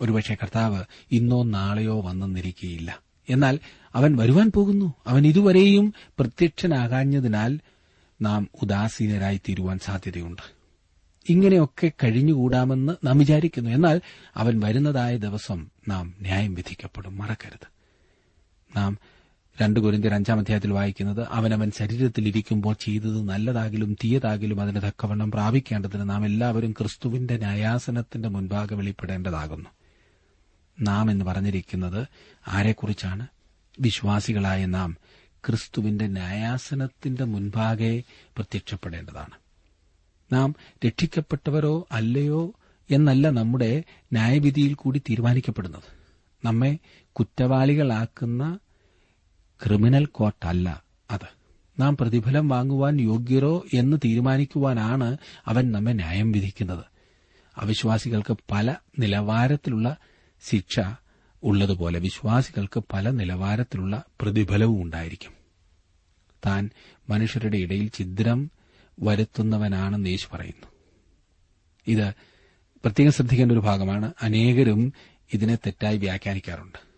ഒരുപക്ഷെ 0.00 0.34
കർത്താവ് 0.34 0.84
ഇന്നോ 1.12 1.42
നാളെയോ 1.42 2.00
വന്നെന്നിരിക്കുകയില്ല 2.00 3.09
എന്നാൽ 3.30 3.58
അവൻ 3.94 4.16
വരുവാൻ 4.16 4.50
പോകുന്നു. 4.50 4.94
അവൻ 5.06 5.26
ഇതുവരെയും 5.26 5.94
പ്രത്യക്ഷനാകാഞ്ഞതിനാൽ 6.18 7.60
നാം 8.22 8.48
ഉദാസീനരായി 8.62 9.40
തീരുവാൻ 9.48 9.78
സാധ്യതയുണ്ട്. 9.78 10.42
ഇങ്ങനെയൊക്കെ 11.28 11.92
കഴിഞ്ഞുകൂടാമെന്ന് 12.04 13.06
നാം 13.06 13.18
വിചാരിക്കുന്നു. 13.18 13.70
എന്നാൽ 13.70 14.00
അവൻ 14.36 14.60
വരുന്നതായ 14.60 15.16
ദിവസം 15.16 15.66
നാം 15.88 16.14
ന്യായം 16.20 16.54
വിധിക്കപ്പെടും. 16.54 17.18
മറക്കരുത്. 17.18 17.66
നാം 18.76 18.98
രണ്ട് 19.62 19.80
കുരിന്തിർ 19.80 20.14
അഞ്ചാം 20.14 20.38
അധ്യായത്തിൽ 20.38 20.72
വായിക്കുന്നത് 20.72 21.26
അവനവൻ 21.30 21.70
ശരീരത്തിൽ 21.78 22.28
ഇരിക്കുമ്പോൾ 22.28 22.76
ചെയ്തത് 22.80 23.28
നല്ലതാകിലും 23.28 23.96
തീയതാകിലും 24.04 24.60
അതിന് 24.60 24.80
തക്കവണ്ണം 24.86 25.30
പ്രാപിക്കേണ്ടതിന് 25.30 26.10
നാം 26.10 26.26
എല്ലാവരും 26.26 26.72
ക്രിസ്തുവിന്റെ 26.72 27.36
ന്യായാസനത്തിന്റെ 27.36 28.28
മുൻപാകെ 28.28 28.74
വെളിപ്പെടേണ്ടതാകുന്നു. 28.74 29.68
നാം 30.80 31.10
എന്ന് 31.10 31.24
പറഞ്ഞിരിക്കുന്നത് 31.24 32.06
ആരെക്കുറിച്ചാണ്? 32.48 33.26
വിശ്വാസികളായ 33.80 34.66
നാം 34.66 34.96
ക്രിസ്തുവിന്റെ 35.46 36.06
ന്യായാസനത്തിന്റെ 36.06 37.24
മുൻപാകെ 37.24 38.02
പ്രത്യക്ഷപ്പെടേണ്ടതാണ്. 38.10 39.34
നാം 40.32 40.54
രക്ഷിക്കപ്പെട്ടവരോ 40.86 41.88
അല്ലയോ 41.92 42.52
എന്നല്ല 42.90 43.30
നമ്മുടെ 43.30 43.82
ന്യായവിധിയിൽ 44.12 44.74
കൂടി 44.74 44.98
തീരുമാനിക്കപ്പെടുന്നത്. 44.98 45.82
നമ്മെ 46.44 46.78
കുറ്റവാളികളാക്കുന്ന 47.12 48.58
ക്രിമിനൽ 49.64 50.06
കോർട്ടല്ല 50.06 50.82
അത്. 51.10 51.40
നാം 51.78 51.96
പ്രതിഫലം 51.96 52.48
വാങ്ങുവാൻ 52.48 53.00
യോഗ്യരോ 53.00 53.64
എന്ന് 53.74 53.96
തീരുമാനിക്കുവാനാണ് 54.04 55.16
അവൻ 55.46 55.72
നമ്മെ 55.72 55.92
ന്യായം 55.92 56.32
വിധിക്കുന്നത്. 56.32 56.84
അവിശ്വാസികൾക്ക് 57.56 58.36
പല 58.50 58.74
നിലവാരത്തിലുള്ള 58.98 59.96
ശിക്ഷ 60.48 60.80
ഉള്ളതുപോലെ 61.42 61.98
വിശ്വാസികൾക്ക് 61.98 62.82
പല 62.92 63.10
നിലവാരത്തിലുള്ള 63.10 64.02
പ്രതിഫലവും 64.20 64.82
ഉണ്ടായിരിക്കും. 64.82 65.32
താൻ 66.46 66.70
മനുഷ്യരുടെ 67.10 67.56
ഇടയിൽ 67.56 67.90
ഛിദ്രം 67.94 68.50
വരുത്തുന്നവനാണെന്ന് 69.00 70.08
യേശു 70.08 70.28
പറയുന്നു. 70.32 70.66
ഇത് 71.86 72.14
പ്രത്യേകം 72.84 73.12
ശ്രദ്ധിക്കേണ്ട 73.12 73.52
ഒരു 73.52 73.58
ഭാഗമാണ്. 73.58 74.12
അനേകരും 74.22 74.92
ഇതിനെ 75.34 75.54
തെറ്റായി 75.54 75.98
വ്യാഖ്യാനിക്കാറുണ്ട്. 75.98 76.90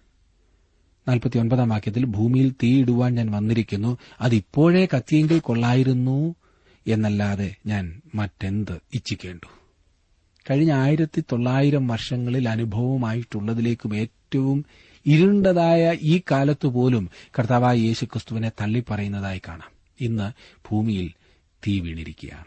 നാൽപ്പത്തിയൊൻപതാം 1.09 1.69
വാക്യത്തിൽ 1.69 2.05
ഭൂമിയിൽ 2.05 2.51
തീയിടുവാൻ 2.51 3.15
ഞാൻ 3.15 3.31
വന്നിരിക്കുന്നു 3.31 3.99
അതിപ്പോഴേ 4.21 4.87
കത്തിയെങ്കിൽ 4.87 5.39
കൊള്ളായിരുന്നു 5.39 6.35
എന്നല്ലാതെ 6.87 7.57
ഞാൻ 7.67 8.03
മറ്റെന്ത് 8.15 8.81
ഇച്ഛിക്കേണ്ടു? 8.95 9.62
കഴിഞ്ഞ 10.51 10.73
ആയിരത്തി 10.73 11.21
തൊള്ളായിരം 11.21 11.87
വർഷങ്ങളിൽ 11.87 12.49
അനുഭവമായിട്ടുള്ളതിലേക്കും 12.49 13.97
ഏറ്റവും 13.97 14.65
ഇരുണ്ടതായ 15.07 15.97
ഈ 16.01 16.23
കാലത്തു 16.31 16.69
പോലും 16.69 17.11
കർത്താവായ 17.39 17.77
യേശുക്രിസ്തുവിനെ 17.77 18.53
തള്ളിപ്പറയുന്നതായി 18.61 19.43
കാണാം. 19.49 19.71
ഇന്ന് 20.01 20.33
ഭൂമിയിൽ 20.71 21.13
തീ 21.67 21.81
വീണിരിക്കുകയാണ്. 21.81 22.45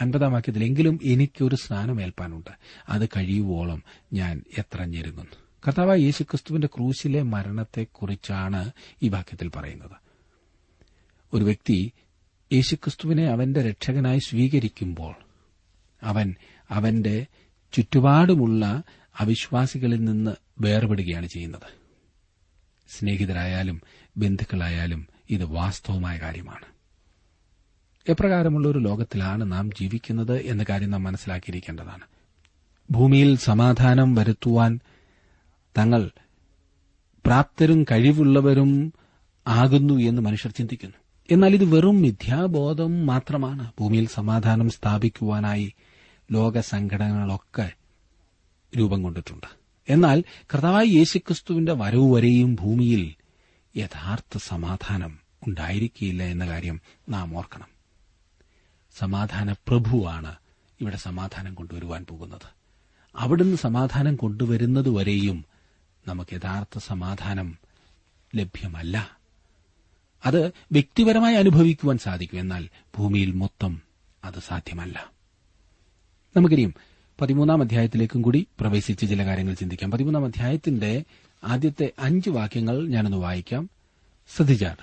അൻപതാം 0.00 0.32
വാക്യത്തിൽ 0.32 0.64
എങ്കിലും 0.64 1.00
എനിക്കൊരു 1.04 1.56
സ്നാനമേൽപ്പാനുണ്ട്. 1.56 2.50
അത് 2.88 3.08
കഴിയുവോളം 3.08 3.82
ഞാൻ 4.12 4.42
എത്ര 4.58 4.84
ഞെരുങ്ങുന്നു. 4.84 5.36
കർത്താവായ 5.66 5.98
യേശുക്രിസ്തുവിന്റെ 5.98 6.66
ക്രൂശിലെ 6.66 7.22
മരണത്തെക്കുറിച്ചാണ് 7.22 8.70
ഈ 9.02 9.08
വാക്യത്തിൽ 9.08 9.48
പറയുന്നത്. 9.48 9.96
ഒരു 11.34 11.44
വ്യക്തി 11.44 11.92
യേശുക്രിസ്തുവിനെ 12.52 13.24
അവന്റെ 13.24 13.62
രക്ഷകനായി 13.62 14.18
സ്വീകരിക്കുമ്പോൾ 14.18 15.23
അവൻ 16.04 16.34
അവന്റെ 16.70 17.26
ചുറ്റുപാടുമുള്ള 17.72 18.82
അവിശ്വാസികളിൽ 19.20 20.04
നിന്ന് 20.04 20.30
വേർപെടുകയാണ് 20.60 21.26
ചെയ്യുന്നത്. 21.26 21.84
സ്നേഹിതരായാലും 22.98 23.80
ബന്ധുക്കളായാലും 24.16 25.06
ഇത് 25.30 25.44
വാസ്തവമായ 25.44 26.18
കാര്യമാണ്. 26.18 26.64
എപ്രകാരമുള്ള 28.08 28.68
ഒരു 28.68 28.78
ലോകത്തിലാണ് 28.78 29.52
നാം 29.52 29.70
ജീവിക്കുന്നത് 29.70 30.42
എന്ന 30.42 30.64
കാര്യം 30.68 30.90
നാം 30.90 31.02
മനസ്സിലാക്കിയിരിക്കേണ്ടതാണ്. 31.02 32.02
ഭൂമിയിൽ 32.90 33.36
സമാധാനം 33.36 34.14
വരുത്തുവാൻ 34.14 34.80
തങ്ങൾ 35.78 36.10
പ്രാപ്തരും 37.26 37.84
കഴിവുള്ളവരും 37.84 38.92
ആകുന്നു 39.46 39.94
എന്ന് 39.94 40.22
മനുഷ്യർ 40.22 40.52
ചിന്തിക്കുന്നു. 40.52 40.96
എന്നാൽ 41.30 41.54
ഇത് 41.54 41.64
വെറും 41.64 42.02
മിഥ്യാബോധം 42.02 43.06
മാത്രമാണ്. 43.06 43.72
ഭൂമിയിൽ 43.80 44.08
സമാധാനം 44.08 44.70
സ്ഥാപിക്കുവാനായി 44.70 45.74
ലോക 46.32 46.60
സംഘടനകളൊക്കെ 46.60 47.72
രൂപം 48.78 49.02
കൊണ്ടിട്ടുണ്ട്. 49.02 49.46
എന്നാൽ 49.88 50.24
കർത്താവായ 50.54 50.84
യേശുക്രിസ്തുവിന്റെ 50.84 51.72
വരവ് 51.72 52.14
വരെയും 52.14 52.54
ഭൂമിയിൽ 52.54 53.14
യഥാർത്ഥ 53.76 54.38
സമാധാനം 54.38 55.18
ഉണ്ടായിരിക്കില്ല 55.46 56.22
എന്ന 56.22 56.46
കാര്യം 56.46 56.80
നാം 57.08 57.36
ഓർക്കണം. 57.36 57.66
സമാധാന 58.98 59.52
പ്രഭുവാണ് 59.52 60.36
ഇവിടെ 60.80 60.96
സമാധാനം 60.96 61.54
കൊണ്ടുവരുവാൻ 61.54 62.04
പോകുന്നത്. 62.04 62.54
അവിടുന്ന് 63.16 63.56
സമാധാനം 63.56 64.16
കൊണ്ടുവരുന്നതുവരെയും 64.16 65.44
നമുക്ക് 66.08 66.34
യഥാർത്ഥ 66.34 66.78
സമാധാനം 66.78 67.58
ലഭ്യമല്ല. 68.36 69.18
അത് 70.26 70.46
വ്യക്തിപരമായി 70.46 71.34
അനുഭവിക്കുവാൻ 71.34 71.98
സാധിക്കും. 71.98 72.40
എന്നാൽ 72.40 72.68
ഭൂമിയിൽ 72.98 73.30
മൊത്തം 73.30 73.82
അത് 74.24 74.40
സാധ്യമല്ല. 74.46 75.13
നമുക്കിനിയും 76.36 76.74
പതിമൂന്നാം 77.20 77.62
അധ്യായത്തിലേക്കും 77.62 78.22
കൂടി 78.22 78.46
പ്രവേശിച്ച് 78.60 79.06
ചില 79.06 79.24
കാര്യങ്ങൾ 79.24 79.54
ചിന്തിക്കാം. 79.54 79.90
പതിമൂന്നാം 79.90 80.24
അധ്യായത്തിന്റെ 80.24 81.04
ആദ്യത്തെ 81.44 81.92
അഞ്ച് 81.98 82.30
വാക്യങ്ങൾ 82.30 82.88
ഞാനൊന്ന് 82.88 83.18
വായിക്കാം. 83.18 83.70
ശ്രദ്ധിച്ചാണ്. 84.36 84.76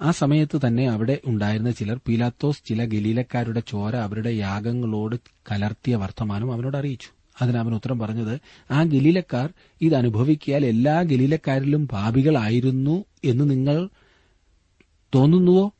ആ 0.00 0.10
സമയത്ത് 0.10 0.60
തന്നെ 0.66 0.88
അവിടെ 0.88 1.18
ഉണ്ടായിരുന്ന 1.26 1.70
ചിലർ 1.70 2.00
പീലാത്തോസ് 2.08 2.68
ചില 2.68 2.84
ഗലീലക്കാരുടെ 2.84 3.62
ചോര 3.68 3.96
അവരുടെ 3.96 4.30
യാഗങ്ങളോട് 4.30 5.16
കലർത്തിയ 5.52 5.94
വർത്തമാനം 5.96 6.52
അവനോട് 6.52 6.76
അറിയിച്ചു. 6.76 7.08
അതിന് 7.42 7.58
അവൻ 7.58 7.74
ഉത്തരം 7.74 7.98
പറഞ്ഞത് 7.98 8.40
ആ 8.70 8.82
ഗലീലക്കാർ 8.82 9.52
ഇത് 9.80 9.94
അനുഭവിക്കിയാൽ 9.94 10.66
എല്ലാ 10.66 11.02
ഗലീലക്കാരിലും 11.02 11.88
പാപികളായിരുന്നു 11.88 13.04
എന്ന് 13.24 13.50
നിങ്ങൾ 13.50 13.88
തോന്നുന്നുവോ? 15.14 15.72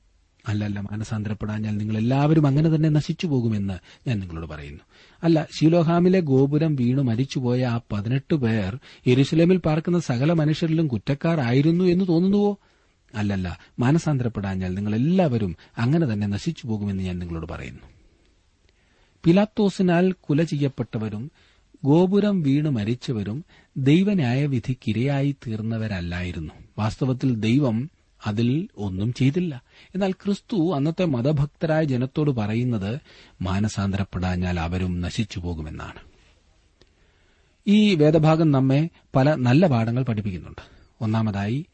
അല്ലല്ല 0.48 0.80
മാനസാന്തരപ്പെടാഞ്ഞാൽ 0.80 1.76
നിങ്ങൾ 1.76 1.96
എല്ലാവരും 1.96 2.46
അങ്ങനെ 2.46 2.74
തന്നെ 2.74 2.88
നശിച്ചു 2.88 3.26
പോകുമെന്ന് 3.26 4.08
ഞാൻ 4.08 4.20
നിങ്ങളോട് 4.20 4.46
പറയുന്നു. 4.46 4.80
അല്ല 5.24 5.48
ശീലോഹാമിലെ 5.58 6.20
ഗോപുരം 6.20 6.74
വീണു 6.74 7.02
മരിച്ചുപോയ 7.02 7.64
ആ 7.64 7.80
പതിനെട്ട് 7.92 8.34
പേർ 8.34 8.78
എരുസലേമിൽ 9.06 9.56
പാർക്കുന്ന 9.56 9.98
സകല 9.98 10.32
മനുഷ്യരിലും 10.32 10.86
കുറ്റക്കാരായിരുന്നു 10.86 11.84
എന്ന് 11.84 12.04
തോന്നുന്നുവോ? 12.08 12.58
അല്ലല്ല 13.14 13.58
മാനസാന്തരപ്പെടാഞ്ഞാൽ 13.78 14.74
നിങ്ങൾ 14.74 14.94
എല്ലാവരും 14.94 15.56
അങ്ങനെ 15.78 16.12
തന്നെ 16.12 16.26
നശിച്ചു 16.26 16.66
പോകുമെന്ന് 16.66 17.02
ഞാൻ 17.02 17.18
നിങ്ങളോട് 17.18 17.46
പറയുന്നു. 17.46 17.82
പിലാത്തോസിനാൽ 19.24 20.12
കുല 20.12 20.42
ചെയ്യപ്പെട്ടവരും 20.42 21.30
ഗോപുരം 21.84 22.42
വീണ് 22.42 22.70
മരിച്ചവരും 22.70 23.44
ദൈവന്യായവിധിക്കിരയായി 23.76 25.36
തീർന്നവരല്ലായിരുന്നു. 25.46 26.52
വാസ്തവത്തിൽ 26.78 27.34
ദൈവം 27.34 27.90
അതിൽ 28.26 28.68
ഒന്നും 28.76 29.12
ചെയ്തില്ല. 29.12 29.62
എന്നാൽ 29.94 30.12
ക്രിസ്തു 30.12 30.74
അന്നത്തെ 30.74 31.04
മതഭക്തരായ 31.04 31.84
ജനത്തോട് 31.84 32.30
പറയുന്നത് 32.30 33.00
മാനസാന്തരപ്പെടാഞ്ഞാൽ 33.42 34.60
അവരും 34.60 35.00
നശിച്ചു 35.00 35.40
പോകുമെന്നാണ്. 35.40 36.10
ഈ 37.66 37.94
വേദഭാഗം 37.94 38.50
നമ്മെ 38.50 38.88
പല 39.16 39.34
നല്ല 39.34 39.66
പാഠങ്ങൾ 39.66 40.02
പഠിപ്പിക്കുന്നുണ്ട്. 40.02 40.62
ഒന്നാമതായി 41.00 41.66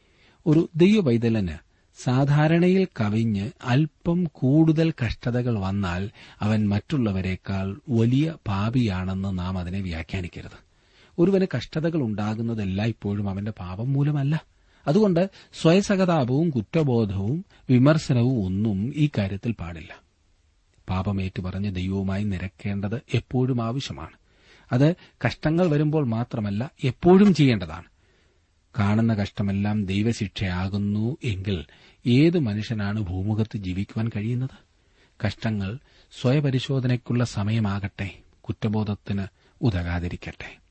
ഒരു 0.47 0.69
ദൈവവൈതലന് 0.75 1.67
സാധാരണയിൽ 2.03 2.87
കവിഞ്ഞ് 3.01 3.51
അല്പം 3.63 4.27
കൂടുതൽ 4.31 4.93
കഷ്ടതകൾ 5.05 5.59
വന്നാൽ 5.59 6.09
അവൻ 6.41 6.69
മറ്റുള്ളവരെക്കാൾ 6.69 7.75
വലിയ 7.89 8.35
പാപിയാണെന്ന് 8.47 9.39
നാം 9.39 9.57
അതിനെ 9.57 9.81
വ്യാഖ്യാനിക്കരുത്. 9.81 10.67
ഒരുവന് 11.19 11.45
കഷ്ടതകൾ 11.57 12.01
ഉണ്ടാകുന്നത് 12.01 12.81
ഇപ്പോഴും 12.81 13.29
അവന്റെ 13.29 13.51
പാപം 13.51 13.93
മൂലമല്ല. 13.93 14.56
അതുകൊണ്ട് 14.87 15.29
സ്വയസഹതാപവും 15.61 16.49
കുറ്റബോധവും 16.49 17.45
വിമർശനവും 17.69 18.45
ഒന്നും 18.45 18.93
ഈ 18.95 19.09
കാര്യത്തിൽ 19.17 19.51
പാടില്ല. 19.51 20.01
പാപമേറ്റു 20.89 21.41
പറഞ്ഞ് 21.41 21.75
ദൈവവുമായി 21.75 22.23
നിരക്കേണ്ടത് 22.23 23.01
എപ്പോഴും 23.13 23.61
ആവശ്യമാണ്. 23.61 24.17
അത് 24.71 24.95
കഷ്ടങ്ങൾ 25.25 25.67
വരുമ്പോൾ 25.67 26.05
മാത്രമല്ല 26.05 26.71
എപ്പോഴും 26.83 27.33
ചെയ്യേണ്ടതാണ്. 27.33 27.83
കാണുന്ന 28.79 29.13
കഷ്ടമെല്ലാം 29.13 29.85
ദൈവശിക്ഷയാകുന്നു 29.85 31.17
എങ്കിൽ 31.23 31.65
ഏത് 32.05 32.39
മനുഷ്യനാണ് 32.39 32.99
ഭൂമുഖത്ത് 32.99 33.57
ജീവിക്കുവാൻ 33.57 34.09
കഴിയുന്നത്? 34.15 34.67
കഷ്ടങ്ങൾ 35.27 35.79
സ്വയപരിശോധനയ്ക്കുള്ള 36.21 37.23
സമയമാകട്ടെ 37.23 38.19
കുറ്റബോധത്തിന് 38.41 39.23
ഉതകാതിരിക്കട്ടെ. 39.61 40.66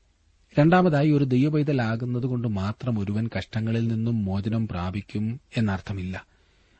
രണ്ടാമതായി 0.59 1.11
ഒരു 1.11 1.23
ദൈവപൈതലാകുന്നതുകൊണ്ട് 1.23 2.47
മാത്രം 2.47 2.99
ഒരുവൻ 2.99 3.29
കഷ്ടങ്ങളിൽ 3.37 3.87
നിന്നും 3.87 4.25
മോചനം 4.25 4.67
പ്രാപിക്കും 4.67 5.41
എന്നർത്ഥമില്ല. 5.57 6.25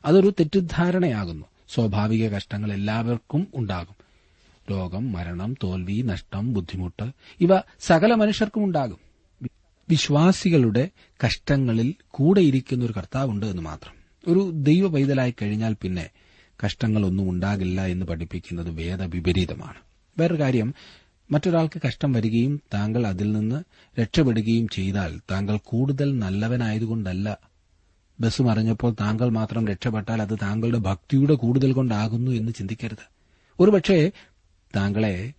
അതൊരു 0.06 0.34
തെറ്റിദ്ധാരണയാകുന്നു. 0.40 1.46
സ്വാഭാവിക 1.70 2.30
കഷ്ടങ്ങൾ 2.30 2.74
എല്ലാവർക്കും 2.74 3.48
ഉണ്ടാകും. 3.56 3.96
രോഗം 4.72 5.12
മരണം 5.12 5.56
തോൽവി 5.64 6.02
നഷ്ടം 6.02 6.54
ബുദ്ധിമുട്ട് 6.54 7.12
ഇവ 7.42 7.50
സകല 7.80 8.14
മനുഷ്യർക്കും 8.14 8.64
ഉണ്ടാകും. 8.64 8.98
വിശ്വാസികളുടെ 9.90 10.90
കഷ്ടങ്ങളിൽ 11.26 11.94
കൂടെയിരിക്കുന്ന 12.08 12.86
ഒരു 12.86 12.94
കർത്താവുണ്ട് 12.98 13.46
എന്ന് 13.46 13.62
മാത്രം. 13.62 13.94
ഒരു 14.28 14.52
ദൈവ 14.54 14.88
പൈതലായി 14.88 15.34
കഴിഞ്ഞാൽ 15.42 15.76
പിന്നെ 15.82 16.10
കഷ്ടങ്ങളൊന്നും 16.66 17.30
ഉണ്ടാകില്ല 17.30 17.86
എന്ന് 17.86 18.06
പഠിപ്പിക്കുന്നത് 18.06 18.70
വേദവിപരീതമാണ്. 18.70 19.78
വേറൊരു 20.20 20.42
കാര്യം 20.42 20.74
മറ്റൊരാൾക്ക് 21.32 21.82
കഷ്ടം 21.88 22.14
വരികയും 22.14 22.62
താങ്കൾ 22.74 23.08
അതിൽ 23.08 23.32
നിന്ന് 23.32 23.64
രക്ഷപ്പെടുകയും 24.02 24.68
ചെയ്താൽ 24.68 25.22
താങ്കൾ 25.32 25.60
കൂടുതൽ 25.64 26.20
നല്ലവനായതുകൊണ്ടല്ല. 26.20 27.38
ബസ് 28.20 28.42
മറിഞ്ഞപ്പോൾ 28.42 28.96
താങ്കൾ 29.02 29.30
മാത്രം 29.30 29.68
രക്ഷപ്പെട്ടാൽ 29.68 30.22
അത് 30.22 30.38
താങ്കളുടെ 30.42 30.78
ഭക്തിയുടെ 30.78 31.34
കൂടുതൽ 31.34 31.72
കൊണ്ടാകുന്നു 31.72 32.32
എന്ന് 32.32 32.52
ചിന്തിക്കരുത്. 32.58 33.10
ഒരുപക്ഷെ 33.60 34.12
താങ്കളെ 34.76 35.34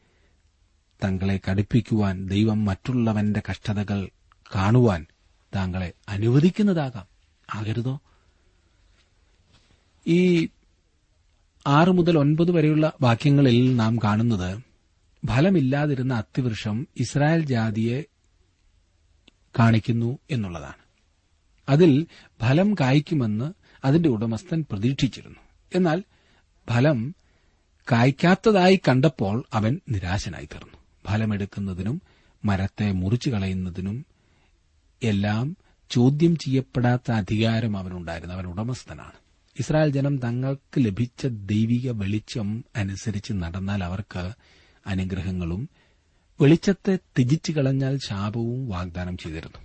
തങ്ങളെ 1.04 1.40
കടുപ്പിക്കുവാൻ 1.50 2.28
ദൈവം 2.28 2.64
മറ്റുള്ളവന്റെ 2.64 3.42
കഷ്ടതകൾ 3.50 4.08
കാണുവാൻ 4.54 5.06
താങ്കളെ 5.54 5.92
അനുവദിക്കുന്നതാകാം. 6.08 7.06
ആകരുതോ? 7.54 8.00
ഈ 10.06 10.48
ആറ് 11.66 11.88
മുതൽ 11.88 12.18
ഒൻപത് 12.18 12.50
വരെയുള്ള 12.50 12.92
വാക്യങ്ങളിൽ 13.00 13.76
നാം 13.76 13.98
കാണുന്നത് 14.04 14.67
ഫലമില്ലാതിരുന്ന 15.26 16.14
അത്തിവൃക്ഷം 16.14 16.86
ഇസ്രായേൽ 16.96 17.44
ജാതിയെ 17.44 18.04
കാണിക്കുന്നു 19.58 20.18
എന്നുള്ളതാണ്. 20.30 20.88
അതിൽ 21.68 22.06
ഫലം 22.40 22.74
കായ്ക്കുമെന്ന് 22.74 23.52
അതിന്റെ 23.84 24.08
ഉടമസ്ഥൻ 24.08 24.64
പ്രതീക്ഷിച്ചിരുന്നു. 24.72 25.38
എന്നാൽ 25.74 26.04
ഫലം 26.70 27.14
കായ്ക്കാത്തതായി 27.92 28.80
കണ്ടപ്പോൾ 28.88 29.44
അവൻ 29.52 29.80
നിരാശനായി 29.88 30.44
തീർന്നു. 30.44 30.78
ഫലമെടുക്കുന്നതിനും 31.06 32.02
മരത്തെ 32.44 32.92
മുറിച്ചു 32.92 33.30
കളയുന്നതിനും 33.30 34.06
എല്ലാം 35.02 35.56
ചോദ്യം 35.90 36.36
ചെയ്യപ്പെടാത്ത 36.36 37.10
അധികാരം 37.10 37.78
അവനുണ്ടായിരുന്നു. 37.78 38.34
അവൻ 38.34 38.46
ഉടമസ്ഥനാണ്. 38.46 39.12
ഇസ്രായേൽ 39.58 39.92
ജനം 39.92 40.18
തങ്ങൾക്ക് 40.18 40.78
ലഭിച്ച 40.78 41.26
ദൈവിക 41.26 41.90
വെളിച്ചം 41.90 42.64
അനുസരിച്ച് 42.76 43.32
നടന്നാൽ 43.32 43.84
അവർക്ക് 43.84 44.32
അനുഗ്രഹങ്ങളും 44.88 45.68
വെളിച്ചത്തെ 46.40 46.96
ത്യജിച്ചു 46.96 47.52
കളഞ്ഞാൽ 47.52 47.98
ശാപവും 47.98 48.68
വാഗ്ദാനം 48.68 49.16
ചെയ്തിരുന്നു. 49.16 49.58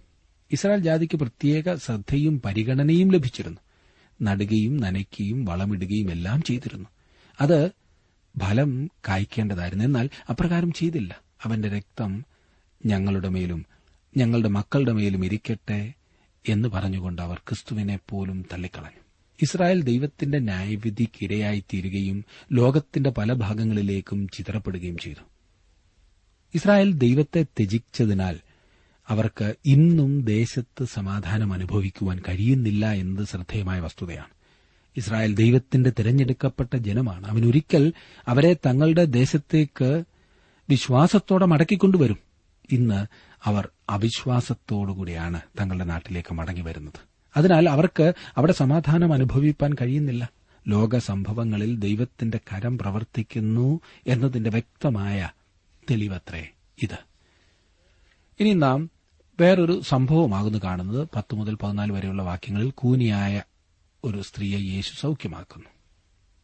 ഇസ്രായേൽ 0.51 0.79
ജാതിക്ക് 0.79 1.17
പ്രത്യേക 1.17 1.75
ശ്രദ്ധയും 1.75 2.41
പരിഗണനയും 2.45 3.11
ലഭിച്ചിരുന്നു. 3.11 3.61
നടുകയും 4.21 4.77
നനയ്ക്കുകയും 4.77 5.45
വളമിടുകയും 5.45 6.11
എല്ലാം 6.11 6.41
ചെയ്തിരുന്നു. 6.41 6.89
അത് 7.41 7.71
ഫലം 8.39 8.89
കായ്ക്കേണ്ടതായിരുന്നു. 9.07 9.83
എന്നാൽ 9.83 10.09
അപ്രകാരം 10.29 10.71
ചെയ്തില്ല. 10.71 11.21
അവന്റെ 11.43 11.69
രക്തം 11.69 12.25
ഞങ്ങളുടെ 12.85 13.29
മേലും 13.29 13.65
ഞങ്ങളുടെ 14.17 14.49
മക്കളുടെ 14.49 14.91
മേലും 14.91 15.25
ഇരിക്കട്ടെ 15.25 15.93
എന്ന് 16.49 16.69
പറഞ്ഞുകൊണ്ട് 16.69 17.21
അവർ 17.21 17.37
ക്രിസ്തുവിനെ 17.37 17.99
പോലും 18.09 18.45
തള്ളിക്കളഞ്ഞു. 18.53 19.02
ഇസ്രായേൽ 19.43 19.81
ദൈവത്തിന്റെ 19.81 20.39
ന്യായവിധിക്കിരയായി 20.39 21.63
തീരുകയും 21.73 22.25
ലോകത്തിന്റെ 22.51 23.09
പല 23.09 23.33
ഭാഗങ്ങളിലേക്കും 23.33 24.27
ചിതറപ്പെടുകയും 24.27 24.97
ചെയ്തു. 24.97 25.23
ഇസ്രായേൽ 26.55 26.93
ദൈവത്തെ 26.93 27.43
ത്യജിച്ചതിനാൽ 27.43 28.39
അവർക്ക് 29.09 29.55
ഇന്നും 29.65 30.23
ദേശത്ത് 30.23 30.85
സമാധാനം 30.85 31.53
അനുഭവിക്കുവാൻ 31.53 32.19
കഴിയുന്നില്ല 32.29 32.91
എന്നത് 32.91 33.25
ശ്രദ്ധേയമായ 33.25 33.79
വസ്തുതയാണ്. 33.79 34.33
ഇസ്രായേൽ 34.97 35.35
ദൈവത്തിന്റെ 35.35 35.89
തിരഞ്ഞെടുക്കപ്പെട്ട 35.89 36.75
ജനമാണ്. 36.75 37.27
അവനൊരിക്കൽ 37.27 37.93
അവരെ 38.27 38.53
തങ്ങളുടെ 38.53 39.05
ദേശത്തേക്ക് 39.05 40.03
വിശ്വാസത്തോടെ 40.69 41.45
മടക്കിക്കൊണ്ടുവരും. 41.45 42.17
ഇന്ന് 42.71 43.05
അവർ 43.43 43.69
അവിശ്വാസത്തോടുകൂടിയാണ് 43.89 45.41
തങ്ങളുടെ 45.61 45.83
നാട്ടിലേക്ക് 45.83 46.33
മടങ്ങി 46.33 46.61
വരുന്നത് 46.61 47.12
അതിനാൽ 47.37 47.69
അവർക്ക് 47.69 48.13
അവിടെ 48.37 48.53
സമാധാനം 48.53 49.13
അനുഭവിപ്പാൻ 49.13 49.73
കഴിയുന്നില്ല. 49.73 50.29
ലോക 50.67 50.97
സംഭവങ്ങളിൽ 50.97 51.77
ദൈവത്തിന്റെ 51.77 52.39
കരം 52.53 52.77
പ്രവർത്തിക്കുന്നു 52.77 53.79
എന്നതിന്റെ 54.07 54.49
വ്യക്തമായ 54.49 55.29
തെളിവത്രേ 55.91 56.47
ഇത്. 56.83 56.97
ഇനി 58.39 58.53
നാം 58.53 58.89
വേറൊരു 59.39 59.81
സംഭവമാകുന്നു 59.81 60.59
കാണുന്നത് 60.63 61.07
പത്ത് 61.15 61.35
മുതൽ 61.35 61.55
പതിനാല് 61.55 61.91
വരെയുള്ള 61.91 62.23
വാക്യങ്ങളിൽ 62.23 62.71
കൂനിയായ 62.71 63.43
ഒരു 64.03 64.21
സ്ത്രീയെ 64.21 64.59
യേശു 64.59 64.93
സൌഖ്യമാക്കുന്നു. 64.99 65.69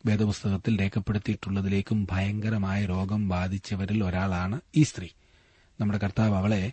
വേദപുസ്തകത്തിൽ 0.06 0.82
രേഖപ്പെടുത്തിയിട്ടുള്ളതിലേക്കും 0.82 2.08
ഭയങ്കരമായ 2.12 2.86
രോഗം 2.86 3.30
ബാധിച്ചവരിൽ 3.30 4.04
ഒരാളാണ് 4.04 4.62
ഈ 4.76 4.84
സ്ത്രീ. 4.84 5.08
നമ്മുടെ 5.80 6.00
കർത്താവ് 6.00 6.36
അവളെ 6.36 6.72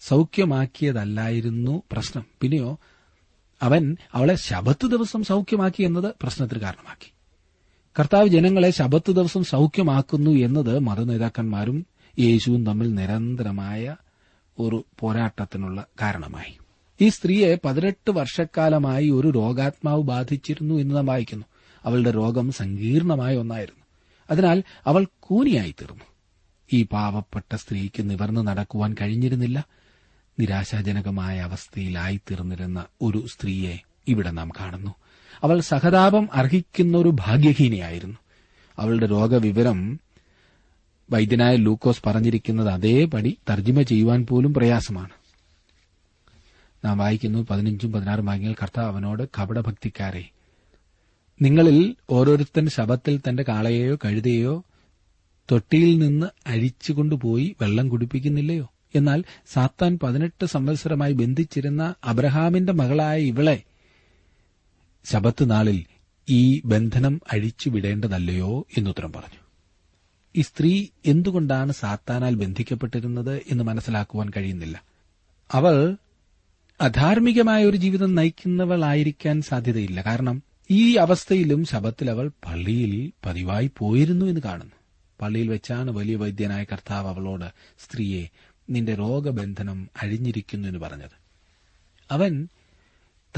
സൌഖ്യമാക്കിയതല്ലായിരുന്നു 0.00 1.82
പ്രശ്നം. 1.92 2.24
പിന്നെയോ 2.40 2.78
അവൻ 3.62 3.96
അവളെ 4.14 4.34
ശബത്ത് 4.34 4.86
ദിവസം 4.86 5.24
സൌഖ്യമാക്കി 5.24 5.82
എന്നത് 5.82 6.14
പ്രശ്നത്തിന് 6.22 6.60
കാരണമാക്കി. 6.60 7.12
കർത്താവ് 8.00 8.28
ജനങ്ങളെ 8.28 8.70
ശബത്ത് 8.70 9.12
ദിവസം 9.12 9.44
സൌഖ്യമാക്കുന്നു 9.44 10.30
എന്നത് 10.30 10.78
മതനേതാക്കന്മാരും 10.78 11.86
യേശുവും 12.18 12.66
തമ്മിൽ 12.66 12.94
നിരന്തരമായ 12.94 13.96
ഒരു 14.58 14.84
പോരാട്ടത്തിനുള്ള 15.00 15.86
കാരണമായി. 16.02 16.58
ഈ 17.00 17.08
സ്ത്രീയെ 17.08 17.58
പതിനെട്ട് 17.64 18.10
വർഷക്കാലമായി 18.10 19.10
ഒരു 19.10 19.28
രോഗാത്മാവ് 19.28 20.02
ബാധിച്ചിരുന്നു 20.02 20.74
എന്ന് 20.74 20.96
നാം 20.96 21.06
വായിക്കുന്നു. 21.06 21.44
അവളുടെ 21.84 22.10
രോഗം 22.10 22.52
സങ്കീർണമായ 22.52 23.36
ഒന്നായിരുന്നു. 23.36 23.84
അതിനാൽ 24.30 24.62
അവൾ 24.86 25.06
കൂനിയായി 25.20 25.70
തീർന്നു 25.70 26.04
ഈ 26.72 26.82
പാവപ്പെട്ട 26.82 27.56
സ്ത്രീക്ക് 27.56 28.10
നിവർന്നു 28.10 28.40
നടക്കുവാൻ 28.40 28.94
കഴിഞ്ഞിരുന്നില്ല. 29.00 29.66
നിരാശാജനകമായ 30.40 31.40
അവസ്ഥയിലായിത്തീർന്നിരുന്ന 31.40 32.84
ഒരു 33.02 33.26
സ്ത്രീയെ 33.26 33.78
ഇവിടെ 34.08 34.30
നാം 34.30 34.50
കാണുന്നു. 34.60 34.94
അവൾ 35.44 35.60
സഹതാപം 35.60 36.28
അർഹിക്കുന്ന 36.32 36.96
ഒരു 36.96 37.08
ഭാഗ്യഹീനയായിരുന്നു. 37.08 38.18
അവളുടെ 38.78 39.06
രോഗവിവരം 39.06 40.00
വൈദ്യനായ 41.10 41.56
ലൂക്കോസ് 41.56 42.02
പറഞ്ഞിരിക്കുന്നത് 42.06 42.68
അതേപടി 42.68 43.38
തർജിമ 43.50 43.82
ചെയ്യുവാൻ 43.82 44.26
പോലും 44.26 44.54
പ്രയാസമാണ്. 44.54 45.10
നാം 46.84 46.98
വായിക്കുന്നു 46.98 47.46
പതിനഞ്ചും 47.50 47.92
പതിനാറും 47.92 48.26
വാക്യങ്ങൾ 48.26 48.54
കർത്താവ് 48.62 48.88
അവനോട് 48.88 49.28
കപടഭക്തിക്കാരെ 49.40 50.30
നിങ്ങളിൽ 51.42 51.96
ഓരോരുത്തൻ 52.10 52.68
ശബത്തിൽ 52.68 53.20
തന്റെ 53.28 53.42
കാളയെയോ 53.42 53.96
കഴുതയെയോ 54.04 54.64
തൊട്ടിയിൽ 55.50 55.98
നിന്ന് 55.98 56.26
അഴിച്ചുകൊണ്ടുപോയി 56.46 57.56
വെള്ളം 57.60 57.88
കുടിപ്പിക്കുന്നില്ലയോ? 57.88 58.71
എന്നാൽ 58.94 59.24
സാത്താൻ 59.52 59.98
പതിനെട്ട് 60.02 60.46
സംവത്സരമായി 60.46 61.12
ബന്ധിച്ചിരുന്ന 61.12 61.94
അബ്രഹാമിന്റെ 62.04 62.72
മകളായ 62.72 63.20
ഇവളെ 63.20 63.62
ശബത്ത് 65.04 65.50
നാളിൽ 65.50 65.84
ഈ 66.28 66.62
ബന്ധനം 66.64 67.20
അഴിച്ചുവിടേണ്ടതല്ലയോ 67.32 68.66
എന്നുത്തരം 68.78 69.12
പറഞ്ഞു. 69.12 69.42
ഈ 70.36 70.40
സ്ത്രീ 70.40 70.86
എന്തുകൊണ്ടാണ് 71.06 71.72
സാത്താനാൽ 71.72 72.34
ബന്ധിക്കപ്പെട്ടിരുന്നത് 72.34 73.42
എന്ന് 73.50 73.64
മനസ്സിലാക്കുവാൻ 73.64 74.30
കഴിയുന്നില്ല. 74.36 74.82
അവൾ 75.52 75.96
അധാർമികമായ 76.80 77.64
ഒരു 77.64 77.76
ജീവിതം 77.76 78.14
നയിക്കുന്നവളായിരിക്കാൻ 78.14 79.42
സാധ്യതയില്ല. 79.42 80.00
കാരണം 80.00 80.42
ഈ 80.70 80.96
അവസ്ഥയിലും 80.96 81.64
ശബത്തിൽ 81.64 82.10
അവൾ 82.10 82.30
പള്ളിയിൽ 82.46 83.12
പതിവായി 83.26 83.70
പോയിരുന്നു 83.78 84.26
എന്ന് 84.26 84.40
കാണുന്നു. 84.40 84.72
പള്ളിയിൽ 85.20 85.48
വെച്ചാണ് 85.48 85.90
വലിയ 85.90 86.16
വൈദ്യനായ 86.16 86.64
കർത്താവ് 86.64 87.08
അവളോട് 87.08 87.44
സ്ത്രീയെ 87.78 88.28
നിന്റെ 88.72 88.94
രോഗബന്ധനം 88.94 89.90
അഴിഞ്ഞിരിക്കുന്നു 90.02 90.68
എന്ന് 90.68 90.80
പറഞ്ഞത്. 90.80 91.22
അവൻ 92.10 92.48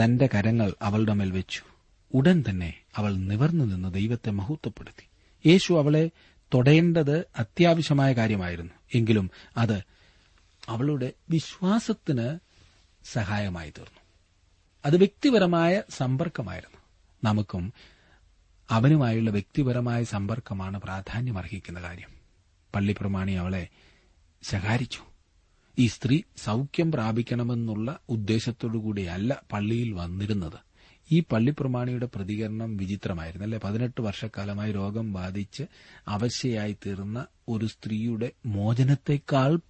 തന്റെ 0.05 0.29
കരങ്ങൾ 0.35 0.75
അവളുടെ 0.83 1.13
മേൽ 1.13 1.31
വെച്ചു. 1.31 1.63
ഉടൻ 2.15 2.45
തന്നെ 2.51 2.81
അവൾ 2.97 3.15
നിവർന്നു 3.15 3.65
നിന്ന് 3.65 3.95
ദൈവത്തെ 3.95 4.31
മഹത്വപ്പെടുത്തി. 4.31 5.07
യേശു 5.49 5.73
അവളെ 5.73 6.11
തൊടേണ്ടത് 6.55 7.27
അത്യാവശ്യമായ 7.39 8.13
കാര്യമായിരുന്നു. 8.13 8.73
എങ്കിലും 8.95 9.31
അത് 9.57 9.83
അവളുടെ 10.69 11.13
വിശ്വാസത്തിന് 11.31 12.39
സഹായമായി 13.05 13.71
തീർന്നു. 13.71 14.01
അത് 14.85 14.97
വ്യക്തിപരമായ 14.97 15.83
സമ്പർക്കമായിരുന്നു. 15.91 16.79
നമുക്കും 17.25 17.73
അവനുമായുള്ള 18.71 19.31
വ്യക്തിപരമായ 19.31 20.05
സമ്പർക്കമാണ് 20.05 20.81
പ്രാധാന്യം 20.81 21.39
അർഹിക്കുന്ന 21.39 21.83
കാര്യം. 21.83 22.09
പള്ളിപ്രമാണി 22.75 23.33
അവളെ 23.33 23.69
ശകാരിച്ചു. 24.43 25.14
ഈ 25.79 25.87
സ്ത്രീ 25.87 26.21
സൌഖ്യം 26.37 26.93
പ്രാപിക്കണമെന്നുള്ള 26.93 27.99
ഉദ്ദേശത്തോടുകൂടിയല്ല 28.09 29.43
പള്ളിയിൽ 29.53 29.93
വന്നിരുന്നത്. 29.93 30.59
ഈ 31.13 31.21
പള്ളിപ്രമാണിയുടെ 31.21 32.09
പ്രതികരണം 32.15 32.77
വിചിത്രമായിരുന്നു 32.77 33.45
അല്ലെ? 33.45 33.61
പതിനെട്ട് 33.65 34.01
വർഷക്കാലമായി 34.01 34.73
രോഗം 34.73 35.13
ബാധിച്ച് 35.13 35.63
അവശയായി 36.09 36.77
തീർന്ന 36.87 37.27
ഒരു 37.49 37.67
സ്ത്രീയുടെ 37.67 38.33
മോചനത്തെക്കാൾ 38.47 39.61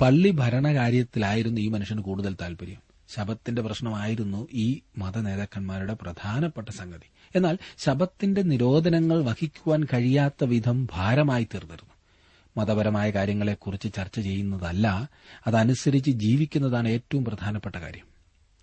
പള്ളി 0.00 0.30
ഭരണകാര്യത്തിലായിരുന്നു 0.30 1.60
ഈ 1.60 1.68
മനുഷ്യന് 1.68 2.00
കൂടുതൽ 2.00 2.36
താൽപര്യം 2.42 2.82
ശബത്തിന്റെ 3.08 3.62
പ്രശ്നമായിരുന്നു 3.62 4.48
ഈ 4.52 4.80
മത 4.98 5.18
നേതാക്കന്മാരുടെ 5.18 5.94
പ്രധാനപ്പെട്ട 5.94 6.68
സംഗതി. 6.68 7.10
എന്നാൽ 7.34 7.58
ശബത്തിന്റെ 7.78 8.42
നിരോധനങ്ങൾ 8.42 9.24
വഹിക്കുവാൻ 9.24 9.84
കഴിയാത്ത 9.84 10.44
വിധം 10.44 10.88
ഭാരമായി 10.92 11.44
തീർന്നിരുന്നു. 11.44 11.97
മതപരമായ 12.58 13.10
കാര്യങ്ങളെക്കുറിച്ച് 13.10 13.88
ചർച്ച 13.94 14.20
ചെയ്യുന്നതല്ല 14.20 15.08
അതനുസരിച്ച് 15.46 16.10
ജീവിക്കുന്നതാണ് 16.10 16.88
ഏറ്റവും 16.88 17.24
പ്രധാനപ്പെട്ട 17.24 17.76
കാര്യം. 17.76 18.04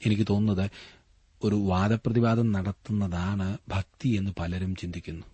എനിക്ക് 0.05 0.27
തോന്നുന്നത് 0.29 0.69
ഒരു 1.43 1.55
വാദപ്രതിവാദം 1.55 2.51
നടത്തുന്നതാണ് 2.51 3.57
ഭക്തി 3.69 4.09
എന്ന് 4.09 4.31
പലരും 4.39 4.75
ചിന്തിക്കുന്നു. 4.75 5.25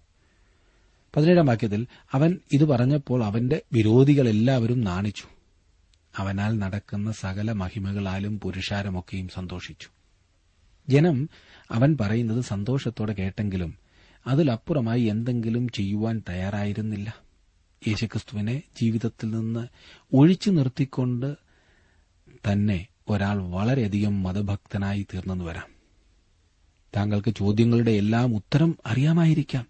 പതിനേഴാം 1.16 1.46
വാക്യത്തിൽ 1.46 1.88
അവൻ 2.14 2.40
ഇത് 2.54 2.66
പറഞ്ഞപ്പോൾ 2.66 3.24
അവന്റെ 3.24 3.62
വിരോധികളെല്ലാവരും 3.74 4.82
നാണിച്ചു. 4.82 5.24
അവനാൽ 6.18 6.58
നടക്കുന്ന 6.60 7.12
സകല 7.12 7.52
മഹിമകളാലും 7.52 8.40
പുരുഷാരമൊക്കെയും 8.40 9.28
സന്തോഷിച്ചു. 9.28 9.88
ജനം 10.90 11.30
അവൻ 11.72 11.98
പറയുന്നത് 12.02 12.44
സന്തോഷത്തോടെ 12.44 13.14
കേട്ടെങ്കിലും 13.14 13.78
അതിലപ്പുറമായി 14.28 15.02
എന്തെങ്കിലും 15.02 15.70
ചെയ്യുവാൻ 15.70 16.24
തയ്യാറായിരുന്നില്ല. 16.30 17.31
യേശുക്രിസ്തുവിനെ 17.88 18.62
ജീവിതത്തിൽ 18.82 19.30
നിന്ന് 19.30 19.68
ഒഴിച്ചു 20.14 20.50
നിർത്തിക്കൊണ്ട് 20.50 21.36
തന്നെ 22.52 22.88
ഒരാൾ 23.10 23.42
വളരെയധികം 23.42 24.24
മതഭക്തനായി 24.24 25.08
തീർന്നെന്ന് 25.14 25.46
വരാം. 25.46 25.68
താങ്കൾക്ക് 26.96 27.34
ചോദ്യങ്ങളുടെ 27.38 27.92
എല്ലാം 27.92 28.36
ഉത്തരം 28.36 28.78
അറിയാമായിരിക്കാം. 28.86 29.66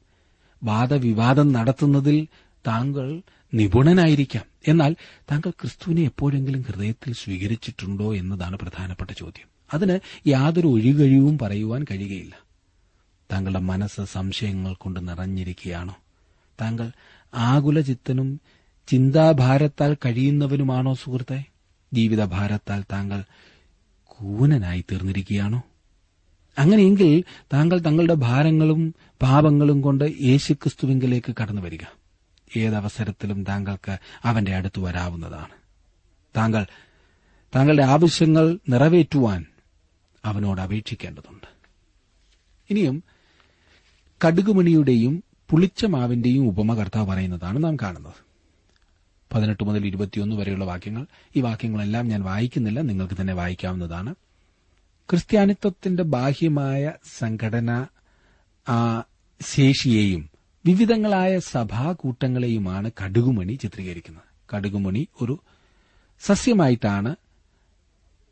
വാദവിവാദം 0.64 1.52
നടത്തുന്നതിൽ 1.52 2.28
താങ്കൾ 2.68 3.22
നിപുണനായിരിക്കാം. 3.54 4.46
എന്നാൽ 4.68 4.96
താങ്കൾ 5.32 5.50
ക്രിസ്തുവിനെ 5.50 6.02
എപ്പോഴെങ്കിലും 6.02 6.62
ഹൃദയത്തിൽ 6.62 7.14
സ്വീകരിച്ചിട്ടുണ്ടോ 7.14 8.16
എന്നതാണ് 8.16 8.58
പ്രധാനപ്പെട്ട 8.58 9.12
ചോദ്യം. 9.12 9.48
അതിന് 9.74 10.00
യാതൊരു 10.28 10.68
ഒഴികഴിവും 10.68 11.38
പറയുവാൻ 11.38 11.86
കഴിയുകയില്ല. 11.92 12.40
താങ്കളുടെ 13.32 13.60
മനസ്സ് 13.60 14.06
സംശയങ്ങൾ 14.06 14.74
കൊണ്ട് 14.74 15.08
നിറഞ്ഞിരിക്കുകയാണോ? 15.08 15.96
താങ്കൾ 16.62 16.92
ആകുലചിത്തനും 17.34 18.42
ചിന്താഭാരത്താൽ 18.88 19.98
കഴിയുന്നവനുമാണോ 20.06 20.94
സുഹൃത്തെ? 20.94 21.46
ജീവിതഭാരത്താൽ 21.94 22.84
താങ്കൾ 22.92 23.24
കൂനനായി 24.06 24.86
തീർന്നിരിക്കുകയാണോ? 24.92 25.64
അങ്ങനെയെങ്കിൽ 26.58 27.24
താങ്കൾ 27.54 27.80
തങ്ങളുടെ 27.80 28.14
ഭാരങ്ങളും 28.14 28.96
പാപങ്ങളും 29.22 29.82
കൊണ്ട് 29.82 30.04
യേശുക്രിസ്തുവിങ്കിലേക്ക് 30.22 31.36
കടന്നു 31.42 31.62
വരിക. 31.62 31.80
ഏതവസരത്തിലും 32.58 33.44
താങ്കൾക്ക് 33.44 33.98
അവന്റെ 34.24 34.56
അടുത്ത് 34.56 34.80
വരാവുന്നതാണ്. 34.80 35.54
താങ്കൾ 36.38 36.66
താങ്കളുടെ 37.56 37.84
ആവശ്യങ്ങൾ 37.84 38.60
നിറവേറ്റുവാൻ 38.70 39.46
അവനോട് 40.26 40.62
അപേക്ഷിക്കേണ്ടതുണ്ട്. 40.62 41.48
ഇനിയും 42.70 43.04
കടുകുമണിയുടെയും 44.28 45.24
പുളിച്ച 45.52 45.86
മാവിന്റെയും 45.86 46.48
ഉപമ 46.48 46.74
കർത്താവ് 46.74 47.08
പറയുന്നതാണ് 47.08 47.64
നാം 47.64 47.76
കാണുന്നത്. 47.76 48.14
പതിനെട്ട് 49.34 49.64
മുതൽ 49.64 49.86
ഇരുപത്തിയൊന്ന് 49.86 50.36
വരെയുള്ള 50.36 50.66
വാക്യങ്ങൾ. 50.66 51.06
ഈ 51.36 51.42
വാക്യങ്ങളെല്ലാം 51.42 52.08
ഞാൻ 52.08 52.22
വായിക്കുന്നില്ല 52.22 52.82
നിങ്ങൾക്ക് 52.82 53.14
തന്നെ 53.22 53.34
വായിക്കാവുന്നതാണ്. 53.34 54.16
ക്രിസ്ത്യാനിത്വത്തിന്റെ 55.10 56.04
ബാഹ്യമായ 56.04 56.92
സംഘടന 57.18 57.86
ആ 58.70 59.04
ശേഷിയെയും 59.42 60.30
വിവിധങ്ങളായ 60.66 61.40
സഭാകൂട്ടങ്ങളെയുമാണ് 61.40 62.92
കടുകുമണി 63.06 63.54
ചിത്രീകരിക്കുന്നത്. 63.54 64.56
കടുകുമണി 64.56 65.08
ഒരു 65.22 65.40
സസ്യമായിട്ടാണ് 66.20 67.16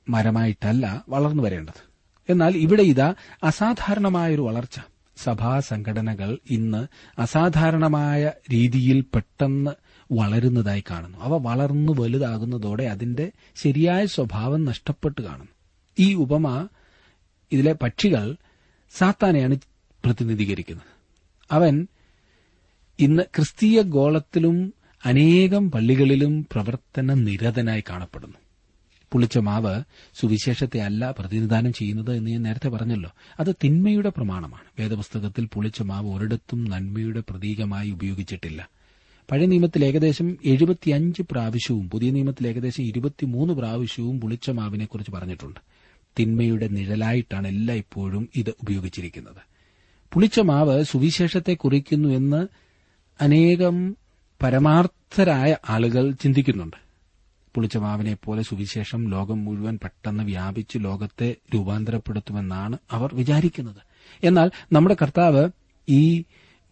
മരമായിട്ടല്ല 0.10 1.06
വളർന്നു 1.10 1.44
വരേണ്ടത്. 1.44 1.90
എന്നാൽ 2.30 2.58
ഇവിടെ 2.58 2.82
ഇതാ 2.82 3.16
അസാധാരണമായൊരു 3.44 4.42
വളർച്ച. 4.42 4.80
സഭാ 5.24 5.60
സംഘടനകൾ 5.60 6.38
ഇന്ന് 6.50 6.88
അസാധാരണമായ 7.22 8.32
രീതിയിൽ 8.52 9.02
പെട്ടെന്ന് 9.02 9.72
വളരുന്നതായി 10.12 10.84
കാണുന്നു. 10.92 11.18
അവ 11.18 11.38
വളർന്നു 11.38 11.94
വലുതാകുന്നതോടെ 12.00 12.84
അതിന്റെ 12.84 13.32
ശരിയായ 13.56 14.06
സ്വഭാവം 14.06 14.66
നഷ്ടപ്പെട്ടു 14.66 15.22
കാണുന്നു. 15.22 15.54
ഈ 16.00 16.14
ഉപമ 16.14 16.68
ഇതിലെ 17.52 17.74
പക്ഷികൾ 17.74 18.36
സാത്താനെയാണ് 18.92 19.58
പ്രതിനിധീകരിക്കുന്നത്. 20.06 20.92
അവൻ 21.52 21.88
ഇന്ന് 23.00 23.24
ക്രിസ്തീയ 23.24 23.82
ഗോളത്തിലും 23.82 24.74
അനേകം 25.06 25.72
പള്ളികളിലും 25.72 26.48
പ്രവർത്തന 26.52 27.14
നിരതനായി 27.14 27.84
കാണപ്പെടുന്നു. 27.90 28.38
പുളിച്ച 29.12 29.38
മാവ് 29.38 29.84
സുവിശേഷത്തെ 30.19 30.80
അല്ല 30.80 31.13
പ്രതിനിധാനം 31.19 31.74
ചെയ്യുന്നത് 31.74 32.15
എന്ന് 32.15 32.32
ഞാൻ 32.32 32.41
നേരത്തെ 32.41 32.69
പറഞ്ഞല്ലോ. 32.69 33.12
അത് 33.39 33.56
തിന്മയുടെ 33.63 34.10
പ്രമാണമാണ്. 34.10 34.82
വേദപുസ്തകത്തിൽ 34.82 35.50
പുളിച്ച 35.54 35.82
മാവ് 35.82 36.15
ഒരിടത്തും 36.15 36.65
നന്മയുടെ 36.65 37.24
പ്രതീകമായി 37.30 37.89
ഉപയോഗിച്ചിട്ടില്ല. 37.89 38.69
പഴയ 39.32 39.45
നിയമത്തിൽ 39.45 39.86
ഏകദേശം 39.86 40.38
എഴുപത്തിയഞ്ച് 40.45 41.22
പ്രാവശ്യവും 41.32 41.89
പുതിയ 41.89 42.10
നിയമത്തിൽ 42.10 42.48
ഏകദേശം 42.48 42.84
ഇരുപത്തിമൂന്ന് 42.84 43.54
പ്രാവശ്യവും 43.54 44.22
പുളിച്ച 44.22 44.50
മാവിനെക്കുറിച്ച് 44.50 45.12
പറഞ്ഞിട്ടുണ്ട്. 45.12 45.60
തിന്മയുടെ 46.19 46.67
നിഴലായിട്ടാണ് 46.67 47.48
എല്ലാ 47.48 47.76
ഇപ്പോഴും 47.76 48.30
ഇത് 48.36 48.50
ഉപയോഗിച്ചിരിക്കുന്നത്. 48.50 49.41
പുളിച്ച 50.13 50.39
മാവ് 50.39 50.84
സുവിശേഷത്തെ 50.84 51.54
കുറിക്കുന്നു 51.54 52.10
എന്ന് 52.10 52.48
അനേകം 53.22 53.98
പരമാർത്ഥരായ 54.43 55.56
ആളുകൾ 55.69 56.12
ചിന്തിക്കുന്നുണ്ട്. 56.12 56.88
പുളിച്ച 57.56 57.78
പോലെ 58.26 58.42
സുവിശേഷം 58.42 59.10
ലോകം 59.10 59.46
മുഴുവൻ 59.46 59.80
പെട്ടെന്ന് 59.84 60.24
വ്യാപിച്ച് 60.24 60.78
ലോകത്തെ 60.78 61.36
രൂപാന്തരപ്പെടുത്തുമെന്നാണ് 61.56 62.78
അവർ 62.92 63.16
വിചാരിക്കുന്നത്. 63.16 63.82
എന്നാൽ 64.24 64.52
നമ്മുടെ 64.72 64.96
കർത്താവ് 65.02 65.50
ഈ 65.90 66.24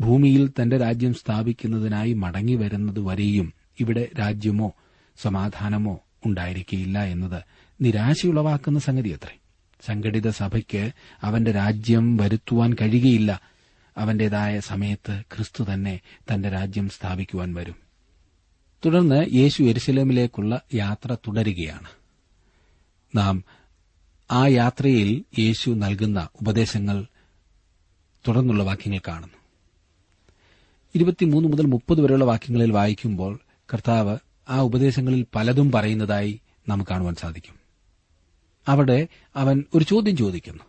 ഭൂമിയിൽ 0.01 0.49
തന്റെ 0.49 0.77
രാജ്യം 0.77 1.13
സ്ഥാപിക്കുന്നതിനായി 1.13 2.13
മടങ്ങി 2.13 2.55
വരുന്നത് 2.55 2.99
വരെയും 2.99 3.53
ഇവിടെ 3.79 4.07
രാജ്യമോ 4.19 4.73
സമാധാനമോ 5.17 5.99
ഉണ്ടായിരിക്കില്ല 6.25 7.03
എന്നത് 7.03 7.43
നിരാശയുളവാക്കുന്ന 7.81 8.79
സംഗതി 8.79 9.09
അത്രേ. 9.09 9.37
സംഘടിത 9.85 10.29
സഭയ്ക്ക് 10.29 10.91
അവന്റെ 11.21 11.51
രാജ്യം 11.51 12.17
വരുത്തുവാൻ 12.17 12.73
കഴിയുകയില്ല. 12.73 13.41
അവന്റേതായ 13.97 14.59
സമയത്ത് 14.59 15.23
ക്രിസ്തു 15.35 15.73
തന്നെ 15.73 15.99
തന്റെ 16.33 16.49
രാജ്യം 16.49 16.89
സ്ഥാപിക്കുവാൻ 16.89 17.53
വരും. 17.53 17.86
തുടർന്ന് 18.85 19.35
യേശു 19.35 19.63
എരുസലേമിലേക്കുള്ള 19.63 20.61
യാത്ര 20.73 21.15
തുടരുകയാണ്. 21.15 21.87
നാം 23.15 23.43
ആ 24.31 24.47
യാത്രയിൽ 24.47 25.23
യേശു 25.39 25.69
നൽകുന്ന 25.69 26.27
ഉപദേശങ്ങൾ 26.41 27.05
തുടർന്നുള്ള 28.27 28.63
വാക്യങ്ങൾ 28.63 28.99
കാണുന്നു. 29.07 29.37
ഇരുപത്തിമൂന്ന് 30.95 31.49
മുതൽ 31.49 31.65
മുപ്പത് 31.65 32.01
വരെയുള്ള 32.01 32.25
വാക്യങ്ങളിൽ 32.25 32.71
വായിക്കുമ്പോൾ 32.71 33.39
കർത്താവ് 33.73 34.17
ആ 34.49 34.59
ഉപദേശങ്ങളിൽ 34.59 35.25
പലതും 35.35 35.71
പറയുന്നതായി 35.71 36.41
നമുക്ക് 36.67 36.91
കാണുവാൻ 36.91 37.15
സാധിക്കും. 37.15 37.55
അവിടെ 38.67 39.07
അവൻ 39.35 39.63
ഒരു 39.75 39.83
ചോദ്യം 39.83 40.17
ചോദിക്കുന്നു. 40.17 40.63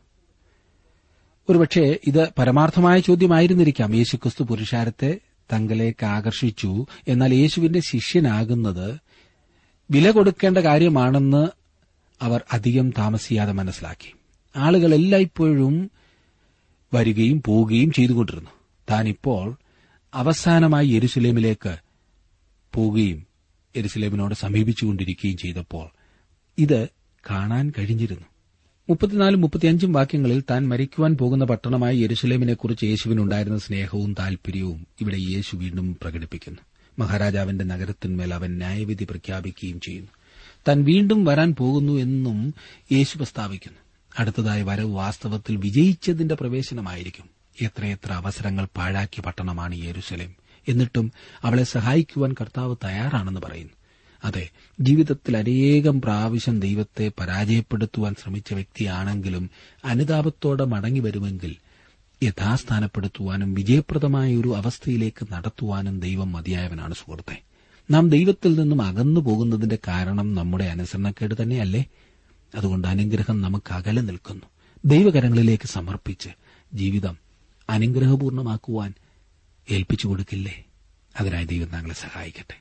ഒരുപക്ഷെ 1.48 2.00
ഇത് 2.06 2.28
പരമാർത്ഥമായ 2.38 3.00
ചോദ്യമായിരുന്നിരിക്കാം. 3.00 3.94
യേശുക്രിസ്തു 3.94 4.42
പുരുഷാരത്തെ 4.42 5.20
തങ്കലേക്ക് 5.52 6.06
ആകർഷിച്ചു. 6.06 6.86
എന്നാൽ 7.08 7.34
യേശുവിന്റെ 7.34 7.80
ശിഷ്യനാകുന്നത് 7.80 9.00
വില 9.90 10.10
കൊടുക്കേണ്ട 10.10 10.58
കാര്യമാണെന്ന് 10.58 11.48
അവർ 12.22 12.44
അധികം 12.52 12.90
താമസിയാതെ 12.90 13.52
മനസ്സിലാക്കി. 13.52 14.14
ആളുകൾ 14.56 14.94
എല്ലായ്പ്പോഴും 14.94 15.90
വരികയും 16.94 17.42
പോവുകയും 17.46 17.92
ചെയ്തുകൊണ്ടിരുന്നു. 17.92 18.50
താനിപ്പോൾ 18.90 19.56
അവസാനമായി 20.14 20.88
യെരുസലേമിലേക്ക് 20.88 21.76
പോവുകയും 22.74 23.26
യെരുസലേമിനോട് 23.76 24.34
സമീപിച്ചുകൊണ്ടിരിക്കുകയും 24.34 25.36
ചെയ്തപ്പോൾ 25.36 25.90
ഇത് 26.58 26.88
കാണാൻ 27.30 27.72
കഴിഞ്ഞിരുന്നു. 27.78 28.24
മുപ്പത്തിനാലും 28.88 29.40
മുപ്പത്തിയഞ്ചും 29.40 29.92
വാക്യങ്ങളിൽ 29.92 30.42
താൻ 30.50 30.68
മരിക്കുവാൻ 30.68 31.16
പോകുന്ന 31.16 31.44
പട്ടണമായ 31.44 31.92
യെരുസലേമിനെക്കുറിച്ച് 31.92 32.84
യേശുവിനുണ്ടായിരുന്ന 32.84 33.58
സ്നേഹവും 33.58 34.14
താൽപര്യവും 34.18 34.86
ഇവിടെ 35.00 35.16
യേശു 35.16 35.56
വീണ്ടും 35.56 35.98
പ്രകടിപ്പിക്കുന്നു. 36.02 36.58
മഹാരാജാവിന്റെ 36.98 37.64
നഗരത്തിന്മേൽ 37.64 38.34
അവൻ 38.34 38.56
ന്യായവിധി 38.56 39.04
പ്രഖ്യാപിക്കുകയും 39.04 39.80
ചെയ്യുന്നു. 39.80 40.10
താൻ 40.68 40.84
വീണ്ടും 40.84 41.24
വരാൻ 41.24 41.54
പോകുന്നു 41.54 41.92
എന്നും 41.92 42.54
യേശു 42.92 43.16
പ്രസ്താവിക്കുന്നു. 43.16 43.78
അടുത്തതായി 44.18 44.62
വരവ് 44.62 44.94
വാസ്തവത്തിൽ 44.94 45.56
വിജയിച്ചതിന്റെ 45.56 46.34
പ്രവേശനമായിരിക്കും. 46.34 47.24
എത്രയെത്ര 47.62 48.12
അവസരങ്ങൾ 48.12 48.68
പാഴാക്കിയ 48.76 49.22
പട്ടണമാണ് 49.22 49.74
യെരുസലേം 49.84 50.34
എന്നിട്ടും 50.68 51.12
അവളെ 51.42 51.62
സഹായിക്കുവാൻ 51.62 52.34
കർത്താവ് 52.40 52.76
തയ്യാറാണെന്ന് 52.84 53.40
പറയുന്നു. 53.40 53.77
അതെ 54.24 54.48
ജീവിതത്തിൽ 54.80 55.36
അനേകം 55.36 56.00
പ്രാവശ്യം 56.00 56.60
ദൈവത്തെ 56.60 57.12
പരാജയപ്പെടുത്തുവാൻ 57.20 58.14
ശ്രമിച്ച 58.22 58.54
വ്യക്തിയാണെങ്കിലും 58.54 59.50
അനുതാപത്തോടെ 59.84 60.64
മടങ്ങി 60.64 61.00
വരുമെങ്കിൽ 61.00 61.56
യഥാസ്ഥാനപ്പെടുത്തുവാനും 62.22 63.54
വിജയപ്രദമായ 63.54 64.36
ഒരു 64.36 64.56
അവസ്ഥയിലേക്ക് 64.56 65.26
നടത്തുവാനും 65.32 66.00
ദൈവം 66.00 66.32
മതിയായവനാണ് 66.32 66.94
സുഹൃത്തെ. 66.94 67.42
നാം 67.90 68.10
ദൈവത്തിൽ 68.10 68.60
നിന്നും 68.60 68.82
അകന്നു 68.82 69.20
പോകുന്നതിന്റെ 69.20 69.78
കാരണം 69.88 70.34
നമ്മുടെ 70.34 70.64
അനുസരണക്കേട് 70.64 71.34
തന്നെയല്ലേ? 71.42 71.84
അതുകൊണ്ട് 72.54 72.88
അനുഗ്രഹം 72.88 73.40
നമുക്ക് 73.40 73.72
അകലെ 73.72 74.00
നിൽക്കുന്നു. 74.00 74.42
ദൈവകരങ്ങളിലേക്ക് 74.84 75.66
സമർപ്പിച്ച് 75.66 76.28
ജീവിതം 76.74 77.18
അനുഗ്രഹപൂർണമാക്കുവാൻ 77.70 78.94
ഏൽപ്പിച്ചു 79.70 80.08
കൊടുക്കില്ലേ? 80.08 80.64
അതിനായി 81.20 81.44
ദൈവം 81.44 81.68
താങ്കളെ 81.68 81.94
സഹായിക്കട്ടെ. 81.94 82.60